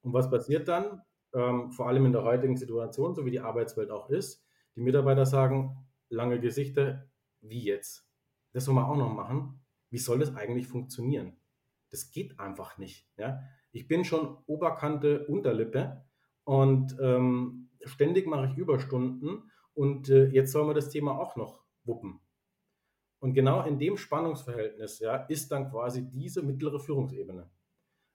Und 0.02 0.13
was 0.13 0.30
passiert 0.30 0.68
dann? 0.68 1.02
Ähm, 1.34 1.72
vor 1.72 1.88
allem 1.88 2.06
in 2.06 2.12
der 2.12 2.24
heutigen 2.24 2.58
Situation, 2.58 3.16
so 3.16 3.25
wie 3.25 3.32
die 3.32 3.40
Arbeitswelt 3.40 3.92
auch 3.92 4.10
ist, 4.10 4.46
die 4.75 4.82
Mitarbeiter 4.82 5.25
sagen, 5.25 5.88
lange 6.10 6.40
Gesichter, 6.40 7.08
wie 7.42 7.63
jetzt? 7.63 8.08
Das 8.54 8.66
soll 8.66 8.75
man 8.75 8.86
auch 8.86 8.98
noch 8.98 9.13
machen. 9.13 9.62
Wie 9.90 9.98
soll 9.98 10.20
das 10.20 10.36
eigentlich 10.36 10.68
funktionieren? 10.68 11.38
Das 11.90 12.12
geht 12.12 12.40
einfach 12.40 12.78
nicht. 12.78 13.08
Ja? 13.18 13.42
Ich 13.72 13.88
bin 13.88 14.06
schon 14.06 14.38
Oberkante, 14.46 15.28
Unterlippe 15.28 16.06
und 16.44 16.98
ähm, 17.00 17.70
ständig 17.84 18.28
mache 18.28 18.48
ich 18.48 18.58
Überstunden 18.58 19.52
und 19.74 20.10
äh, 20.10 20.28
jetzt 20.28 20.52
soll 20.52 20.66
man 20.66 20.75
das 20.75 20.90
Thema 20.90 21.20
auch 21.20 21.36
noch 21.36 21.63
wuppen. 21.84 22.20
Und 23.20 23.34
genau 23.34 23.63
in 23.63 23.80
dem 23.80 23.98
Spannungsverhältnis 23.98 25.00
ja, 25.00 25.16
ist 25.16 25.52
dann 25.52 25.70
quasi 25.70 26.10
diese 26.10 26.44
mittlere 26.44 26.80
Führungsebene. 26.80 27.50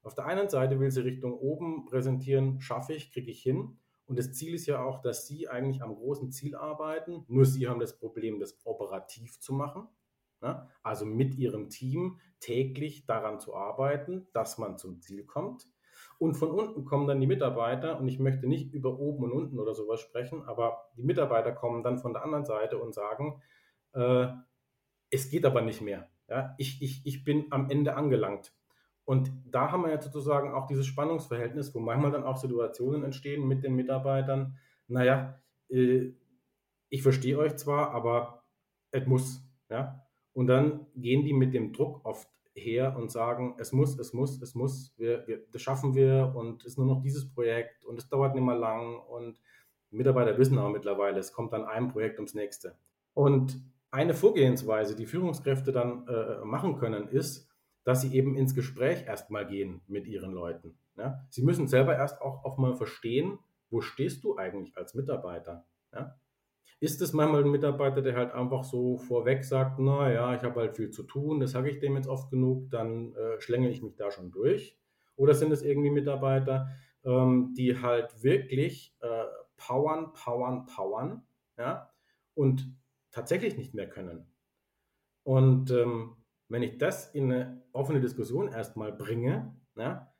Auf 0.08 0.14
der 0.14 0.24
einen 0.24 0.48
Seite 0.48 0.80
will 0.80 0.90
sie 0.90 1.02
Richtung 1.02 1.34
oben 1.34 1.84
präsentieren, 1.84 2.62
schaffe 2.62 2.94
ich, 2.94 3.12
kriege 3.12 3.30
ich 3.30 3.42
hin. 3.42 3.76
Und 4.06 4.18
das 4.18 4.32
Ziel 4.32 4.54
ist 4.54 4.64
ja 4.64 4.82
auch, 4.82 5.02
dass 5.02 5.26
Sie 5.26 5.50
eigentlich 5.50 5.82
am 5.82 5.94
großen 5.94 6.32
Ziel 6.32 6.56
arbeiten. 6.56 7.26
Nur 7.28 7.44
Sie 7.44 7.68
haben 7.68 7.78
das 7.78 7.98
Problem, 7.98 8.40
das 8.40 8.58
operativ 8.64 9.38
zu 9.38 9.52
machen. 9.52 9.86
Ja? 10.40 10.66
Also 10.82 11.04
mit 11.04 11.34
Ihrem 11.34 11.68
Team 11.68 12.20
täglich 12.40 13.04
daran 13.04 13.38
zu 13.38 13.54
arbeiten, 13.54 14.26
dass 14.32 14.56
man 14.56 14.78
zum 14.78 15.02
Ziel 15.02 15.26
kommt. 15.26 15.68
Und 16.16 16.36
von 16.36 16.52
unten 16.52 16.86
kommen 16.86 17.06
dann 17.06 17.20
die 17.20 17.26
Mitarbeiter, 17.26 18.00
und 18.00 18.08
ich 18.08 18.18
möchte 18.18 18.46
nicht 18.46 18.72
über 18.72 18.98
oben 18.98 19.24
und 19.24 19.32
unten 19.32 19.58
oder 19.58 19.74
sowas 19.74 20.00
sprechen, 20.00 20.42
aber 20.44 20.88
die 20.96 21.02
Mitarbeiter 21.02 21.52
kommen 21.52 21.82
dann 21.82 21.98
von 21.98 22.14
der 22.14 22.24
anderen 22.24 22.46
Seite 22.46 22.78
und 22.78 22.94
sagen, 22.94 23.42
äh, 23.92 24.28
es 25.10 25.28
geht 25.28 25.44
aber 25.44 25.60
nicht 25.60 25.82
mehr. 25.82 26.08
Ja? 26.30 26.54
Ich, 26.56 26.80
ich, 26.80 27.04
ich 27.04 27.24
bin 27.24 27.48
am 27.50 27.68
Ende 27.68 27.94
angelangt. 27.94 28.54
Und 29.08 29.32
da 29.46 29.72
haben 29.72 29.84
wir 29.84 29.90
ja 29.90 30.02
sozusagen 30.02 30.52
auch 30.52 30.66
dieses 30.66 30.84
Spannungsverhältnis, 30.84 31.74
wo 31.74 31.80
manchmal 31.80 32.10
dann 32.10 32.24
auch 32.24 32.36
Situationen 32.36 33.04
entstehen 33.04 33.48
mit 33.48 33.64
den 33.64 33.74
Mitarbeitern. 33.74 34.58
Naja, 34.86 35.40
äh, 35.70 36.12
ich 36.90 37.02
verstehe 37.02 37.38
euch 37.38 37.56
zwar, 37.56 37.92
aber 37.92 38.44
es 38.90 39.06
muss. 39.06 39.42
Ja? 39.70 40.04
Und 40.34 40.48
dann 40.48 40.88
gehen 40.94 41.24
die 41.24 41.32
mit 41.32 41.54
dem 41.54 41.72
Druck 41.72 42.04
oft 42.04 42.28
her 42.52 42.98
und 42.98 43.10
sagen, 43.10 43.54
es 43.56 43.72
muss, 43.72 43.98
es 43.98 44.12
muss, 44.12 44.42
es 44.42 44.54
muss, 44.54 44.92
wir, 44.98 45.26
wir, 45.26 45.42
das 45.52 45.62
schaffen 45.62 45.94
wir 45.94 46.34
und 46.36 46.60
es 46.64 46.72
ist 46.72 46.76
nur 46.76 46.86
noch 46.86 47.00
dieses 47.00 47.32
Projekt 47.32 47.86
und 47.86 47.98
es 47.98 48.10
dauert 48.10 48.34
nicht 48.34 48.44
mehr 48.44 48.58
lang 48.58 48.98
und 48.98 49.40
Mitarbeiter 49.88 50.36
wissen 50.36 50.58
auch 50.58 50.68
mittlerweile, 50.68 51.18
es 51.18 51.32
kommt 51.32 51.54
dann 51.54 51.64
ein 51.64 51.88
Projekt 51.88 52.18
ums 52.18 52.34
nächste. 52.34 52.76
Und 53.14 53.58
eine 53.90 54.12
Vorgehensweise, 54.12 54.94
die 54.96 55.06
Führungskräfte 55.06 55.72
dann 55.72 56.06
äh, 56.08 56.44
machen 56.44 56.76
können, 56.76 57.08
ist, 57.08 57.47
dass 57.84 58.02
sie 58.02 58.14
eben 58.14 58.36
ins 58.36 58.54
Gespräch 58.54 59.06
erstmal 59.06 59.46
gehen 59.46 59.80
mit 59.86 60.06
ihren 60.06 60.32
Leuten. 60.32 60.76
Ja? 60.96 61.24
Sie 61.30 61.42
müssen 61.42 61.68
selber 61.68 61.96
erst 61.96 62.20
auch, 62.20 62.44
auch 62.44 62.58
mal 62.58 62.74
verstehen, 62.74 63.38
wo 63.70 63.80
stehst 63.80 64.24
du 64.24 64.36
eigentlich 64.36 64.76
als 64.76 64.94
Mitarbeiter? 64.94 65.64
Ja? 65.92 66.18
Ist 66.80 67.02
es 67.02 67.12
manchmal 67.12 67.44
ein 67.44 67.50
Mitarbeiter, 67.50 68.02
der 68.02 68.14
halt 68.14 68.32
einfach 68.32 68.62
so 68.62 68.98
vorweg 68.98 69.44
sagt, 69.44 69.78
naja, 69.80 70.34
ich 70.34 70.42
habe 70.42 70.60
halt 70.60 70.76
viel 70.76 70.90
zu 70.90 71.02
tun, 71.02 71.40
das 71.40 71.50
sage 71.52 71.70
ich 71.70 71.80
dem 71.80 71.96
jetzt 71.96 72.08
oft 72.08 72.30
genug, 72.30 72.70
dann 72.70 73.14
äh, 73.14 73.40
schlängel 73.40 73.70
ich 73.70 73.82
mich 73.82 73.96
da 73.96 74.10
schon 74.10 74.30
durch? 74.30 74.78
Oder 75.16 75.34
sind 75.34 75.50
es 75.50 75.62
irgendwie 75.62 75.90
Mitarbeiter, 75.90 76.68
ähm, 77.04 77.52
die 77.56 77.80
halt 77.80 78.22
wirklich 78.22 78.94
äh, 79.00 79.24
powern, 79.56 80.12
powern, 80.12 80.66
powern, 80.66 81.22
ja? 81.56 81.90
und 82.34 82.72
tatsächlich 83.10 83.56
nicht 83.56 83.74
mehr 83.74 83.88
können. 83.88 84.26
Und 85.24 85.72
ähm, 85.72 86.14
wenn 86.48 86.62
ich 86.62 86.78
das 86.78 87.14
in 87.14 87.32
eine 87.32 87.62
offene 87.72 88.00
Diskussion 88.00 88.48
erstmal 88.48 88.92
bringe, 88.92 89.54
ja, 89.76 90.12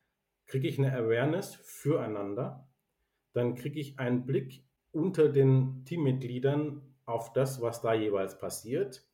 kriege 0.47 0.68
ich 0.68 0.78
eine 0.78 0.92
Awareness 0.92 1.54
füreinander, 1.54 2.68
dann 3.32 3.54
kriege 3.54 3.80
ich 3.80 3.99
einen 3.99 4.26
Blick 4.26 4.64
unter 4.92 5.28
den 5.28 5.85
Teammitgliedern 5.85 6.82
auf 7.04 7.32
das, 7.32 7.61
was 7.61 7.80
da 7.80 7.94
jeweils 7.94 8.38
passiert. 8.38 9.06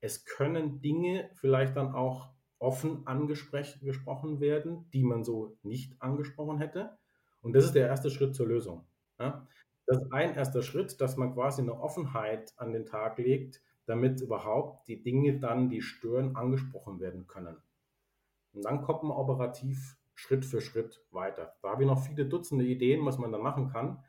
Es 0.00 0.24
können 0.24 0.80
Dinge 0.80 1.30
vielleicht 1.34 1.76
dann 1.76 1.94
auch 1.94 2.30
offen 2.58 3.06
angesprochen 3.06 4.40
werden, 4.40 4.88
die 4.92 5.02
man 5.02 5.24
so 5.24 5.56
nicht 5.62 6.00
angesprochen 6.00 6.58
hätte. 6.58 6.98
Und 7.40 7.54
das 7.54 7.64
ist 7.64 7.74
der 7.74 7.86
erste 7.86 8.10
Schritt 8.10 8.34
zur 8.34 8.46
Lösung. 8.46 8.86
Ja? 9.18 9.46
Das 9.86 10.02
ist 10.02 10.12
ein 10.12 10.34
erster 10.34 10.62
Schritt, 10.62 11.00
dass 11.00 11.16
man 11.16 11.34
quasi 11.34 11.62
eine 11.62 11.80
Offenheit 11.80 12.52
an 12.56 12.72
den 12.72 12.86
Tag 12.86 13.18
legt, 13.18 13.62
damit 13.90 14.20
überhaupt 14.20 14.86
die 14.88 15.02
Dinge 15.02 15.38
dann, 15.40 15.68
die 15.68 15.82
stören, 15.82 16.36
angesprochen 16.36 17.00
werden 17.00 17.26
können. 17.26 17.56
Und 18.52 18.64
dann 18.64 18.82
kommt 18.82 19.02
man 19.02 19.12
operativ 19.12 19.96
Schritt 20.14 20.44
für 20.44 20.60
Schritt 20.60 21.04
weiter. 21.10 21.54
Da 21.62 21.70
habe 21.70 21.82
ich 21.82 21.88
noch 21.88 22.00
viele 22.00 22.26
Dutzende 22.26 22.64
Ideen, 22.64 23.04
was 23.04 23.18
man 23.18 23.32
da 23.32 23.38
machen 23.38 23.68
kann. 23.68 24.04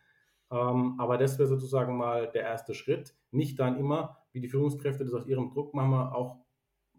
Ähm, 0.51 1.00
aber 1.00 1.17
das 1.17 1.39
wäre 1.39 1.47
sozusagen 1.47 1.97
mal 1.97 2.29
der 2.29 2.43
erste 2.43 2.73
Schritt. 2.73 3.15
Nicht 3.31 3.59
dann 3.59 3.79
immer, 3.79 4.17
wie 4.33 4.41
die 4.41 4.50
Führungskräfte 4.50 5.05
das 5.05 5.13
aus 5.13 5.25
ihrem 5.25 5.50
Druck 5.50 5.73
manchmal 5.73 6.13
auch 6.13 6.38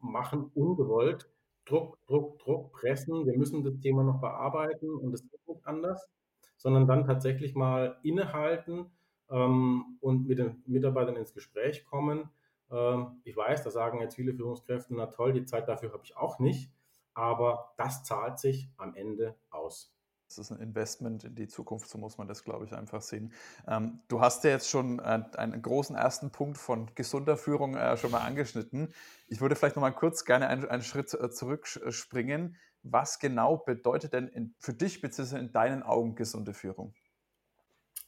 machen, 0.01 0.51
ungewollt. 0.55 1.31
Druck, 1.65 2.05
Druck, 2.07 2.41
Druck, 2.41 2.73
pressen. 2.73 3.27
Wir 3.27 3.37
müssen 3.37 3.63
das 3.63 3.79
Thema 3.79 4.03
noch 4.03 4.21
bearbeiten 4.21 4.93
und 4.97 5.15
es 5.15 5.23
geht 5.23 5.47
nicht 5.47 5.65
anders, 5.67 6.11
sondern 6.57 6.89
dann 6.89 7.05
tatsächlich 7.05 7.55
mal 7.55 7.99
innehalten 8.03 8.91
ähm, 9.31 9.99
und 10.01 10.27
mit 10.27 10.39
den 10.39 10.63
Mitarbeitern 10.67 11.17
ins 11.17 11.35
Gespräch 11.35 11.85
kommen. 11.85 12.31
Ähm, 12.73 13.21
ich 13.25 13.37
weiß, 13.37 13.63
da 13.63 13.71
sagen 13.71 14.01
jetzt 14.01 14.17
viele 14.17 14.35
Führungskräfte, 14.35 14.95
na 14.95 15.07
toll, 15.07 15.33
die 15.33 15.45
Zeit 15.45 15.69
dafür 15.69 15.93
habe 15.93 16.03
ich 16.05 16.17
auch 16.17 16.39
nicht 16.39 16.73
aber 17.15 17.73
das 17.77 18.05
zahlt 18.05 18.39
sich 18.39 18.71
am 18.77 18.95
Ende 18.95 19.37
aus. 19.51 19.95
Das 20.29 20.39
ist 20.39 20.51
ein 20.51 20.61
Investment 20.61 21.25
in 21.25 21.35
die 21.35 21.47
Zukunft, 21.47 21.91
so 21.91 21.99
muss 21.99 22.17
man 22.17 22.27
das, 22.27 22.43
glaube 22.43 22.65
ich, 22.65 22.73
einfach 22.73 23.03
sehen. 23.03 23.35
Ähm, 23.69 24.01
du 24.09 24.23
hast 24.23 24.45
ja 24.45 24.51
jetzt 24.51 24.71
schon 24.71 24.99
äh, 24.99 25.23
einen 25.37 25.61
großen 25.61 25.95
ersten 25.95 26.31
Punkt 26.31 26.57
von 26.57 26.91
gesunder 26.95 27.37
Führung 27.37 27.77
äh, 27.77 27.99
schon 27.99 28.13
mal 28.13 28.23
angeschnitten. 28.23 28.95
Ich 29.29 29.43
würde 29.43 29.57
vielleicht 29.57 29.77
noch 29.77 29.83
mal 29.83 29.91
kurz 29.91 30.25
gerne 30.25 30.49
einen, 30.49 30.67
einen 30.67 30.83
Schritt 30.83 31.13
äh, 31.13 31.31
zurückspringen. 31.31 32.57
Was 32.83 33.19
genau 33.19 33.59
bedeutet 33.59 34.15
denn 34.15 34.29
in, 34.29 34.55
für 34.59 34.73
dich 34.73 35.03
bzw. 35.03 35.39
in 35.39 35.53
deinen 35.53 35.83
Augen 35.83 36.15
gesunde 36.15 36.55
Führung? 36.55 36.95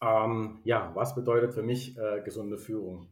Ähm, 0.01 0.61
ja, 0.65 0.93
was 0.95 1.15
bedeutet 1.15 1.53
für 1.53 1.63
mich 1.63 1.99
äh, 1.99 2.23
gesunde 2.23 2.57
Führung? 2.57 3.11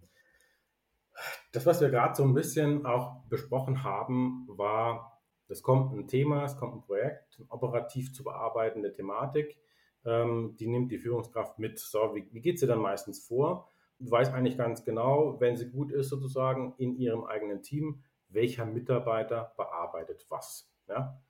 Das, 1.53 1.67
was 1.67 1.81
wir 1.81 1.91
gerade 1.91 2.15
so 2.15 2.25
ein 2.25 2.35
bisschen 2.35 2.87
auch 2.87 3.23
besprochen 3.29 3.85
haben, 3.85 4.47
war 4.49 5.13
es 5.49 5.63
kommt 5.63 5.93
ein 5.93 6.09
Thema, 6.09 6.45
es 6.45 6.57
kommt 6.57 6.75
ein 6.75 6.81
Projekt, 6.81 7.37
eine 7.39 7.51
operativ 7.51 8.15
zu 8.15 8.25
bearbeitende 8.25 8.91
Thematik, 8.91 9.59
ähm, 10.05 10.57
die 10.59 10.67
nimmt 10.67 10.91
die 10.91 10.99
Führungskraft 10.99 11.59
mit. 11.59 11.79
So, 11.79 12.15
wie, 12.15 12.27
wie 12.33 12.41
geht 12.41 12.59
sie 12.59 12.67
dann 12.67 12.81
meistens 12.81 13.27
vor? 13.27 13.71
Du 13.99 14.11
weißt 14.11 14.33
eigentlich 14.33 14.57
ganz 14.57 14.85
genau, 14.85 15.39
wenn 15.41 15.59
sie 15.59 15.71
gut 15.71 15.93
ist, 15.93 16.09
sozusagen 16.09 16.75
in 16.79 16.97
ihrem 16.97 17.25
eigenen 17.25 17.63
Team, 17.63 18.03
welcher 18.29 18.65
Mitarbeiter 18.65 19.53
bearbeitet 19.59 20.27
was. 20.31 20.73
Ja? 20.89 21.23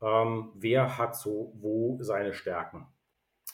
Ähm, 0.00 0.52
wer 0.54 0.96
hat 0.96 1.14
so 1.14 1.52
wo 1.56 1.98
seine 2.00 2.32
Stärken? 2.32 2.86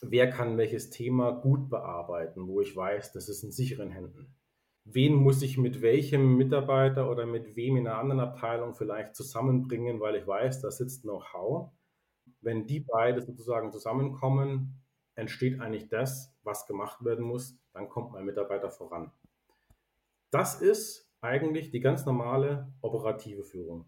Wer 0.03 0.31
kann 0.31 0.57
welches 0.57 0.91
Thema 0.91 1.33
gut 1.33 1.69
bearbeiten, 1.69 2.47
wo 2.47 2.61
ich 2.61 2.77
weiß, 2.77 3.13
das 3.13 3.29
ist 3.29 3.43
in 3.43 3.51
sicheren 3.51 3.91
Händen? 3.91 4.36
Wen 4.87 5.15
muss 5.15 5.43
ich 5.43 5.59
mit 5.59 5.83
welchem 5.83 6.37
Mitarbeiter 6.37 7.11
oder 7.11 7.27
mit 7.27 7.57
wem 7.57 7.77
in 7.77 7.87
einer 7.87 7.99
anderen 7.99 8.21
Abteilung 8.21 8.75
vielleicht 8.75 9.17
zusammenbringen, 9.17 10.01
weil 10.01 10.15
ich 10.17 10.27
weiß, 10.27 10.61
da 10.61 10.71
sitzt 10.71 11.03
Know-how. 11.03 11.73
Wenn 12.41 12.67
die 12.67 12.81
beide 12.81 13.21
sozusagen 13.21 13.73
zusammenkommen, 13.73 14.81
entsteht 15.17 15.61
eigentlich 15.61 15.89
das, 15.89 16.35
was 16.45 16.67
gemacht 16.67 17.05
werden 17.05 17.25
muss, 17.25 17.59
dann 17.73 17.89
kommt 17.89 18.13
mein 18.13 18.25
Mitarbeiter 18.25 18.71
voran. 18.71 19.11
Das 20.31 20.61
ist 20.61 21.11
eigentlich 21.21 21.71
die 21.71 21.81
ganz 21.81 22.07
normale 22.07 22.73
operative 22.81 23.43
Führung. 23.43 23.87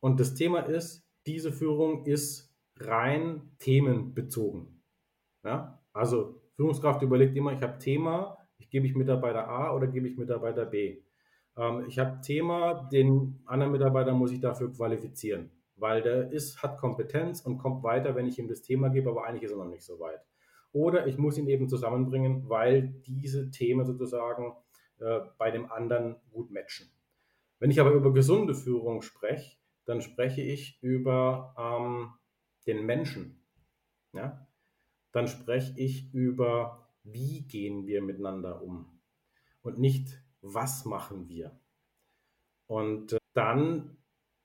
Und 0.00 0.20
das 0.20 0.34
Thema 0.34 0.60
ist, 0.60 1.06
diese 1.26 1.52
Führung 1.52 2.06
ist 2.06 2.54
rein 2.76 3.50
themenbezogen. 3.58 4.82
Ja? 5.44 5.82
Also 5.92 6.40
Führungskraft 6.56 7.02
überlegt 7.02 7.36
immer, 7.36 7.52
ich 7.52 7.62
habe 7.62 7.78
Thema, 7.78 8.33
gebe 8.70 8.86
ich 8.86 8.94
Mitarbeiter 8.94 9.48
A 9.48 9.74
oder 9.74 9.86
gebe 9.86 10.08
ich 10.08 10.16
Mitarbeiter 10.16 10.66
B? 10.66 11.02
Ähm, 11.56 11.84
ich 11.88 11.98
habe 11.98 12.20
Thema, 12.20 12.88
den 12.92 13.40
anderen 13.46 13.72
Mitarbeiter 13.72 14.12
muss 14.12 14.32
ich 14.32 14.40
dafür 14.40 14.72
qualifizieren, 14.72 15.50
weil 15.76 16.02
der 16.02 16.30
ist, 16.32 16.62
hat 16.62 16.78
Kompetenz 16.78 17.40
und 17.40 17.58
kommt 17.58 17.82
weiter, 17.82 18.14
wenn 18.14 18.26
ich 18.26 18.38
ihm 18.38 18.48
das 18.48 18.62
Thema 18.62 18.88
gebe, 18.88 19.10
aber 19.10 19.24
eigentlich 19.24 19.44
ist 19.44 19.52
er 19.52 19.58
noch 19.58 19.68
nicht 19.68 19.84
so 19.84 20.00
weit. 20.00 20.20
Oder 20.72 21.06
ich 21.06 21.18
muss 21.18 21.38
ihn 21.38 21.46
eben 21.48 21.68
zusammenbringen, 21.68 22.48
weil 22.48 22.94
diese 23.06 23.50
Themen 23.50 23.86
sozusagen 23.86 24.56
äh, 24.98 25.20
bei 25.38 25.50
dem 25.52 25.70
anderen 25.70 26.16
gut 26.32 26.50
matchen. 26.50 26.88
Wenn 27.60 27.70
ich 27.70 27.80
aber 27.80 27.92
über 27.92 28.12
gesunde 28.12 28.54
Führung 28.54 29.00
spreche, 29.02 29.56
dann 29.84 30.02
spreche 30.02 30.42
ich 30.42 30.82
über 30.82 31.54
ähm, 31.56 32.14
den 32.66 32.84
Menschen. 32.84 33.40
Ja? 34.12 34.46
Dann 35.12 35.28
spreche 35.28 35.78
ich 35.78 36.12
über 36.12 36.83
wie 37.04 37.42
gehen 37.42 37.86
wir 37.86 38.02
miteinander 38.02 38.62
um 38.62 39.00
und 39.62 39.78
nicht, 39.78 40.20
was 40.40 40.84
machen 40.84 41.28
wir. 41.28 41.58
Und 42.66 43.12
äh, 43.12 43.18
dann 43.34 43.96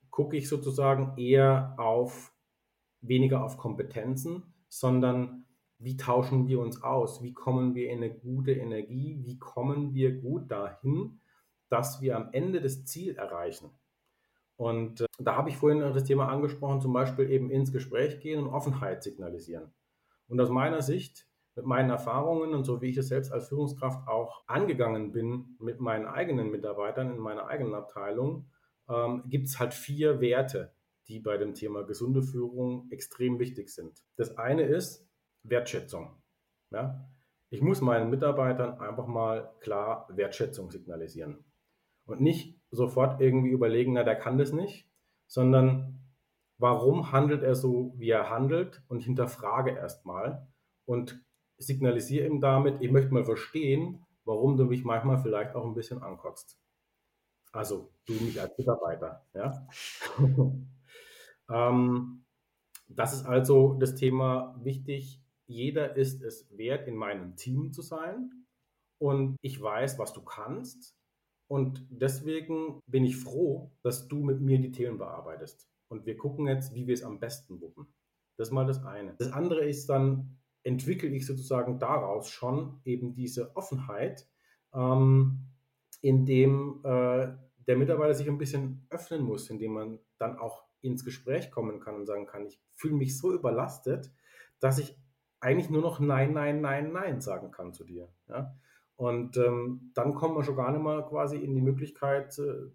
gucke 0.10 0.38
ich 0.38 0.48
sozusagen 0.50 1.17
eher 1.17 1.76
auf 1.78 2.34
weniger 3.02 3.43
auf 3.43 3.58
Kompetenzen, 3.58 4.54
sondern 4.67 5.45
wie 5.78 5.95
tauschen 5.95 6.48
wir 6.48 6.60
uns 6.60 6.84
aus? 6.84 7.24
Wie 7.24 7.34
kommen 7.34 7.74
wir 7.74 7.89
in 7.89 8.04
eine 8.04 8.13
gute 8.13 8.52
Energie? 8.52 9.22
Wie 9.24 9.39
kommen 9.39 9.93
wir 9.93 10.19
gut 10.19 10.52
dahin, 10.52 11.22
dass 11.69 12.02
wir 12.02 12.17
am 12.17 12.30
Ende 12.34 12.62
das 12.62 12.86
Ziel 12.86 13.15
erreichen? 13.15 13.69
Und 14.58 15.02
äh, 15.02 15.06
da 15.19 15.36
habe 15.38 15.50
ich 15.50 15.56
vorhin 15.56 15.80
das 15.80 16.04
Thema 16.04 16.28
angesprochen, 16.28 16.82
zum 16.82 16.91
Beispiel 16.91 17.30
eben 17.32 17.50
ins 17.50 17.72
Gespräch 17.72 18.19
gehen 18.19 18.43
und 18.43 18.50
Offenheit 18.50 19.04
signalisieren. 19.04 19.72
Und 20.28 20.39
aus 20.41 20.50
meiner 20.50 20.82
Sicht 20.82 21.29
mit 21.60 21.65
meinen 21.65 21.89
Erfahrungen 21.89 22.54
und 22.54 22.63
so 22.63 22.82
wie 22.82 22.88
ich 22.88 22.98
es 22.98 23.10
selbst 23.10 23.34
als 23.34 23.50
Führungskraft 23.50 24.08
auch 24.08 24.48
angegangen 24.48 25.12
bin 25.12 25.58
mit 25.60 25.82
meinen 25.82 26.06
eigenen 26.06 26.52
Mitarbeitern 26.52 27.12
in 27.12 27.19
meiner 27.19 27.48
eigenen 27.48 27.74
Abteilung, 27.74 28.50
ähm, 28.89 29.24
gibt 29.28 29.48
es 29.48 29.60
halt 29.60 29.74
vier 29.74 30.22
Werte, 30.22 30.74
die 31.10 31.19
bei 31.19 31.36
dem 31.36 31.54
Thema 31.54 31.84
gesunde 31.84 32.24
Führung 32.24 32.89
extrem 32.91 33.39
wichtig 33.39 33.69
sind. 33.69 34.06
Das 34.15 34.38
eine 34.38 34.63
ist 34.63 35.06
Wertschätzung. 35.43 36.22
Ja? 36.72 37.10
Ich 37.50 37.62
muss 37.62 37.82
meinen 37.82 38.10
Mitarbeitern 38.10 38.80
einfach 38.80 39.08
mal 39.08 39.54
klar 39.60 40.08
Wertschätzung 40.10 40.72
signalisieren 40.72 41.43
und 42.06 42.22
nicht 42.22 42.58
sofort 42.72 43.19
irgendwie 43.19 43.50
überlegen, 43.50 43.93
na, 43.93 44.04
der 44.04 44.15
kann 44.15 44.38
das 44.38 44.54
nicht, 44.54 44.89
sondern 45.28 46.06
warum 46.58 47.12
handelt 47.12 47.43
er 47.43 47.56
so, 47.56 47.93
wie 47.98 48.12
er 48.12 48.30
handelt 48.30 48.82
und 48.88 49.04
hinterfrage 49.04 49.72
erstmal 49.72 50.48
und 50.86 51.22
signalisiere 51.60 52.28
ihm 52.28 52.41
damit, 52.41 52.82
ich 52.82 52.91
möchte 52.91 53.13
mal 53.13 53.26
verstehen, 53.26 54.06
warum 54.26 54.58
du 54.58 54.65
mich 54.65 54.84
manchmal 54.84 55.22
vielleicht 55.22 55.56
auch 55.56 55.65
ein 55.65 55.74
bisschen 55.74 56.02
ankotzt. 56.02 56.60
Also 57.52 57.91
du 58.06 58.13
mich 58.13 58.39
als 58.39 58.58
Mitarbeiter. 58.58 59.26
Ja? 59.34 59.67
ähm, 61.50 62.26
das 62.88 63.13
ist 63.13 63.26
also 63.26 63.74
das 63.74 63.95
Thema 63.95 64.56
wichtig. 64.63 65.22
Jeder 65.48 65.95
ist 65.95 66.22
es 66.22 66.48
wert, 66.56 66.88
in 66.88 66.95
meinem 66.95 67.36
Team 67.36 67.74
zu 67.74 67.82
sein. 67.82 68.45
Und 69.00 69.38
ich 69.41 69.62
weiß, 69.62 69.98
was 69.98 70.13
du 70.13 70.22
kannst. 70.22 70.95
Und 71.48 71.86
deswegen 71.89 72.80
bin 72.86 73.04
ich 73.04 73.17
froh, 73.17 73.72
dass 73.82 74.08
du 74.08 74.24
mit 74.24 74.41
mir 74.41 74.60
die 74.60 74.72
Themen 74.72 75.00
bearbeitest. 75.00 75.67
Und 75.88 76.06
wir 76.06 76.17
gucken 76.17 76.48
jetzt, 76.48 76.76
wie 76.76 76.86
wir 76.86 76.93
es 76.93 77.04
am 77.04 77.19
besten 77.19 77.60
wuppen. 77.62 77.88
Das 78.38 78.50
ist 78.50 78.54
mal 78.54 78.67
das 78.67 78.84
eine. 78.86 79.15
Das 79.17 79.32
andere 79.32 79.67
ist 79.67 79.89
dann, 79.89 80.38
entwickle 80.63 81.10
ich 81.10 81.26
sozusagen 81.26 81.80
daraus 81.80 82.30
schon 82.30 82.82
eben 82.86 83.13
diese 83.13 83.56
Offenheit, 83.56 84.28
ähm, 84.74 85.48
indem 86.02 86.82
äh, 86.84 87.30
der 87.67 87.78
Mitarbeiter 87.78 88.13
sich 88.13 88.28
ein 88.28 88.38
bisschen 88.38 88.86
öffnen 88.89 89.22
muss, 89.22 89.50
indem 89.50 89.74
man 89.74 90.00
dann 90.17 90.38
auch 90.38 90.63
ins 90.82 91.04
Gespräch 91.04 91.52
kommen 91.52 91.80
kann 91.80 91.95
und 91.95 92.06
sagen 92.06 92.26
kann, 92.26 92.45
ich 92.45 92.62
fühle 92.74 92.95
mich 92.95 93.17
so 93.17 93.34
überlastet, 93.34 94.12
dass 94.60 94.80
ich 94.80 94.98
eigentlich 95.39 95.69
nur 95.69 95.82
noch 95.82 96.00
Nein, 96.00 96.34
Nein, 96.34 96.62
Nein, 96.62 96.91
Nein 96.91 97.22
sagen 97.22 97.52
kann 97.52 97.74
zu 97.74 97.84
dir. 97.84 98.10
Ja? 98.28 98.56
Und 98.95 99.38
ähm, 99.38 99.91
dann 99.93 100.13
kommt 100.13 100.36
man 100.36 100.43
schon 100.43 100.56
gar 100.56 100.72
nicht 100.72 100.82
mal 100.82 101.06
quasi 101.06 101.38
in 101.38 101.56
die 101.56 101.62
Möglichkeit 101.62 102.38
äh, 102.39 102.72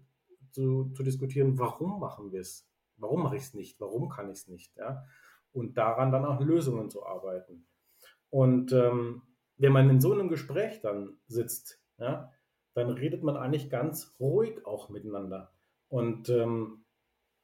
zu, 0.51 0.91
zu 0.91 1.03
diskutieren, 1.03 1.59
warum 1.59 1.99
machen 1.99 2.31
wir 2.31 2.41
es? 2.41 2.67
Warum 2.97 3.23
mache 3.23 3.35
ich 3.35 3.43
es 3.43 3.53
nicht? 3.53 3.79
Warum 3.79 4.09
kann 4.09 4.29
ich 4.29 4.39
es 4.39 4.47
nicht? 4.47 4.75
Ja? 4.77 5.05
Und 5.51 5.77
daran 5.77 6.11
dann 6.11 6.25
auch 6.25 6.39
Lösungen 6.41 6.89
zu 6.89 7.05
arbeiten. 7.05 7.67
Und 8.35 8.73
ähm, 8.73 9.21
wenn 9.55 9.71
man 9.71 9.89
in 9.89 10.01
so 10.01 10.11
einem 10.11 10.27
Gespräch 10.27 10.81
dann 10.81 11.15
sitzt, 11.25 11.81
ja, 11.97 12.33
dann 12.73 12.89
redet 12.89 13.23
man 13.23 13.37
eigentlich 13.37 13.69
ganz 13.69 14.13
ruhig 14.19 14.65
auch 14.65 14.89
miteinander. 14.89 15.53
Und 15.87 16.27
ähm, 16.27 16.83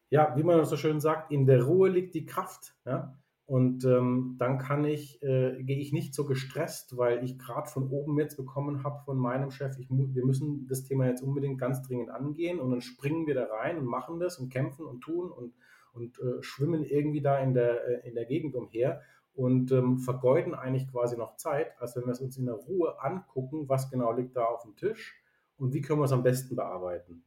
ja, 0.09 0.35
wie 0.35 0.43
man 0.43 0.65
so 0.65 0.75
schön 0.75 0.99
sagt, 0.99 1.31
in 1.31 1.45
der 1.45 1.63
Ruhe 1.63 1.87
liegt 1.87 2.13
die 2.13 2.25
Kraft. 2.25 2.75
Ja? 2.85 3.17
Und 3.45 3.85
ähm, 3.85 4.35
dann 4.37 4.57
kann 4.57 4.83
ich, 4.83 5.23
äh, 5.23 5.63
gehe 5.63 5.79
ich 5.79 5.93
nicht 5.93 6.13
so 6.13 6.25
gestresst, 6.25 6.97
weil 6.97 7.23
ich 7.23 7.39
gerade 7.39 7.69
von 7.69 7.87
oben 7.87 8.19
jetzt 8.19 8.35
bekommen 8.35 8.83
habe 8.83 9.01
von 9.05 9.17
meinem 9.17 9.49
Chef, 9.49 9.79
ich, 9.79 9.87
wir 9.89 10.25
müssen 10.25 10.67
das 10.67 10.83
Thema 10.83 11.05
jetzt 11.05 11.23
unbedingt 11.23 11.57
ganz 11.57 11.81
dringend 11.83 12.09
angehen 12.09 12.59
und 12.59 12.69
dann 12.69 12.81
springen 12.81 13.27
wir 13.27 13.35
da 13.35 13.45
rein 13.45 13.77
und 13.77 13.85
machen 13.85 14.19
das 14.19 14.39
und 14.39 14.49
kämpfen 14.49 14.85
und 14.85 14.99
tun 14.99 15.31
und, 15.31 15.53
und 15.93 16.19
äh, 16.19 16.43
schwimmen 16.43 16.83
irgendwie 16.83 17.21
da 17.21 17.39
in 17.39 17.53
der, 17.53 17.87
äh, 17.87 18.09
in 18.09 18.13
der 18.13 18.25
Gegend 18.25 18.55
umher 18.55 19.01
und 19.33 19.71
ähm, 19.71 19.97
vergeuden 19.99 20.53
eigentlich 20.53 20.89
quasi 20.91 21.17
noch 21.17 21.37
Zeit, 21.37 21.79
als 21.79 21.95
wenn 21.95 22.05
wir 22.05 22.11
es 22.11 22.21
uns 22.21 22.37
in 22.37 22.45
der 22.45 22.55
Ruhe 22.55 23.01
angucken, 23.01 23.69
was 23.69 23.89
genau 23.89 24.11
liegt 24.11 24.35
da 24.35 24.45
auf 24.45 24.63
dem 24.63 24.75
Tisch 24.75 25.21
und 25.57 25.73
wie 25.73 25.81
können 25.81 25.99
wir 25.99 26.05
es 26.05 26.11
am 26.11 26.23
besten 26.23 26.55
bearbeiten. 26.55 27.23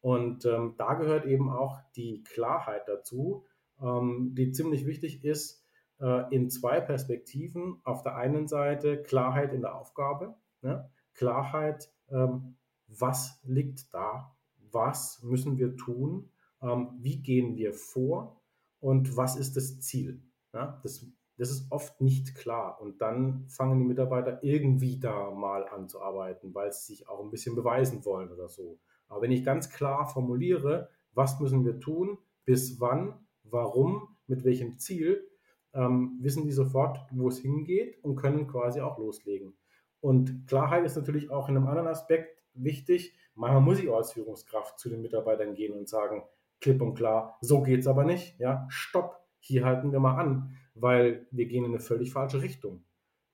Und 0.00 0.44
ähm, 0.46 0.74
da 0.78 0.94
gehört 0.94 1.26
eben 1.26 1.50
auch 1.50 1.80
die 1.94 2.24
Klarheit 2.24 2.88
dazu, 2.88 3.46
ähm, 3.80 4.34
die 4.34 4.50
ziemlich 4.50 4.86
wichtig 4.86 5.24
ist 5.24 5.64
äh, 6.00 6.34
in 6.34 6.50
zwei 6.50 6.80
Perspektiven. 6.80 7.80
Auf 7.84 8.02
der 8.02 8.16
einen 8.16 8.48
Seite 8.48 9.02
Klarheit 9.02 9.52
in 9.52 9.60
der 9.60 9.76
Aufgabe, 9.76 10.34
ne? 10.62 10.90
Klarheit, 11.14 11.92
ähm, 12.10 12.56
was 12.88 13.40
liegt 13.44 13.92
da, 13.94 14.34
was 14.70 15.22
müssen 15.22 15.56
wir 15.56 15.76
tun, 15.76 16.30
ähm, 16.62 16.90
wie 16.98 17.22
gehen 17.22 17.56
wir 17.56 17.72
vor 17.74 18.40
und 18.80 19.16
was 19.16 19.36
ist 19.36 19.56
das 19.56 19.80
Ziel. 19.80 20.22
Ja? 20.52 20.80
Das 20.82 21.06
das 21.42 21.50
ist 21.50 21.72
oft 21.72 22.00
nicht 22.00 22.36
klar. 22.36 22.80
Und 22.80 23.00
dann 23.00 23.48
fangen 23.48 23.80
die 23.80 23.84
Mitarbeiter 23.84 24.44
irgendwie 24.44 25.00
da 25.00 25.32
mal 25.32 25.66
an 25.66 25.88
zu 25.88 26.00
arbeiten, 26.00 26.54
weil 26.54 26.72
sie 26.72 26.92
sich 26.94 27.08
auch 27.08 27.18
ein 27.18 27.30
bisschen 27.30 27.56
beweisen 27.56 28.04
wollen 28.04 28.30
oder 28.30 28.48
so. 28.48 28.78
Aber 29.08 29.22
wenn 29.22 29.32
ich 29.32 29.44
ganz 29.44 29.68
klar 29.68 30.06
formuliere, 30.06 30.88
was 31.14 31.40
müssen 31.40 31.64
wir 31.64 31.80
tun, 31.80 32.16
bis 32.44 32.78
wann, 32.78 33.26
warum, 33.42 34.16
mit 34.28 34.44
welchem 34.44 34.78
Ziel, 34.78 35.28
ähm, 35.74 36.16
wissen 36.20 36.44
die 36.44 36.52
sofort, 36.52 37.00
wo 37.10 37.26
es 37.26 37.38
hingeht 37.38 37.98
und 38.04 38.14
können 38.14 38.46
quasi 38.46 38.80
auch 38.80 38.98
loslegen. 38.98 39.54
Und 40.00 40.46
Klarheit 40.46 40.84
ist 40.84 40.94
natürlich 40.94 41.32
auch 41.32 41.48
in 41.48 41.56
einem 41.56 41.66
anderen 41.66 41.88
Aspekt 41.88 42.40
wichtig. 42.54 43.16
Manchmal 43.34 43.62
muss 43.62 43.80
ich 43.80 43.90
als 43.90 44.12
Führungskraft 44.12 44.78
zu 44.78 44.88
den 44.90 45.02
Mitarbeitern 45.02 45.54
gehen 45.54 45.76
und 45.76 45.88
sagen, 45.88 46.22
klipp 46.60 46.80
und 46.82 46.94
klar, 46.94 47.36
so 47.40 47.62
geht 47.62 47.80
es 47.80 47.88
aber 47.88 48.04
nicht. 48.04 48.38
Ja, 48.38 48.64
stopp, 48.68 49.26
hier 49.40 49.64
halten 49.64 49.90
wir 49.90 49.98
mal 49.98 50.20
an 50.20 50.56
weil 50.74 51.26
wir 51.30 51.46
gehen 51.46 51.64
in 51.64 51.72
eine 51.72 51.80
völlig 51.80 52.12
falsche 52.12 52.42
Richtung. 52.42 52.84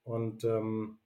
Und 0.03 0.45
ähm, 0.45 1.01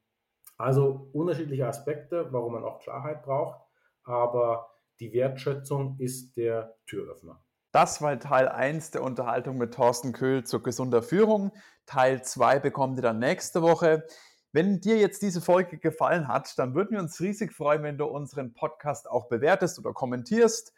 also 0.57 1.09
unterschiedliche 1.13 1.67
Aspekte, 1.67 2.29
warum 2.31 2.53
man 2.53 2.65
auch 2.65 2.81
Klarheit 2.81 3.23
braucht, 3.23 3.61
aber 4.05 4.71
die 5.01 5.13
Wertschätzung 5.13 5.97
ist 5.99 6.37
der 6.37 6.77
Türöffner. 6.87 7.43
Das 7.73 8.03
war 8.03 8.19
Teil 8.21 8.49
1 8.49 8.91
der 8.91 9.03
Unterhaltung 9.03 9.57
mit 9.57 9.75
Thorsten 9.75 10.13
Köhl 10.13 10.45
zur 10.45 10.63
gesunder 10.63 11.03
Führung. 11.03 11.53
Teil 11.87 12.23
2 12.23 12.61
bekommt 12.61 12.99
ihr 12.99 13.03
dann 13.03 13.19
nächste 13.19 13.63
Woche. 13.63 14.07
Wenn 14.53 14.81
dir 14.81 14.99
jetzt 14.99 15.23
diese 15.23 15.41
Folge 15.41 15.79
gefallen 15.79 16.29
hat, 16.29 16.59
dann 16.59 16.75
würden 16.75 16.91
wir 16.93 17.01
uns 17.01 17.19
riesig 17.21 17.55
freuen, 17.55 17.83
wenn 17.83 17.97
du 17.97 18.05
unseren 18.05 18.53
Podcast 18.53 19.11
auch 19.11 19.29
bewertest 19.29 19.79
oder 19.79 19.95
kommentierst. 19.95 20.75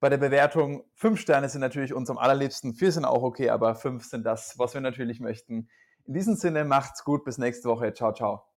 Bei 0.00 0.08
der 0.08 0.18
Bewertung, 0.18 0.84
fünf 0.94 1.20
Sterne 1.20 1.48
sind 1.48 1.60
natürlich 1.60 1.92
uns 1.92 2.08
am 2.08 2.18
allerliebsten, 2.18 2.74
vier 2.74 2.92
sind 2.92 3.04
auch 3.04 3.22
okay, 3.22 3.50
aber 3.50 3.74
fünf 3.74 4.04
sind 4.04 4.24
das, 4.24 4.56
was 4.56 4.74
wir 4.74 4.80
natürlich 4.80 5.18
möchten. 5.18 5.68
In 6.06 6.14
diesem 6.14 6.36
Sinne, 6.36 6.64
macht's 6.64 7.02
gut, 7.04 7.24
bis 7.24 7.36
nächste 7.36 7.68
Woche. 7.68 7.92
Ciao, 7.92 8.12
ciao. 8.12 8.48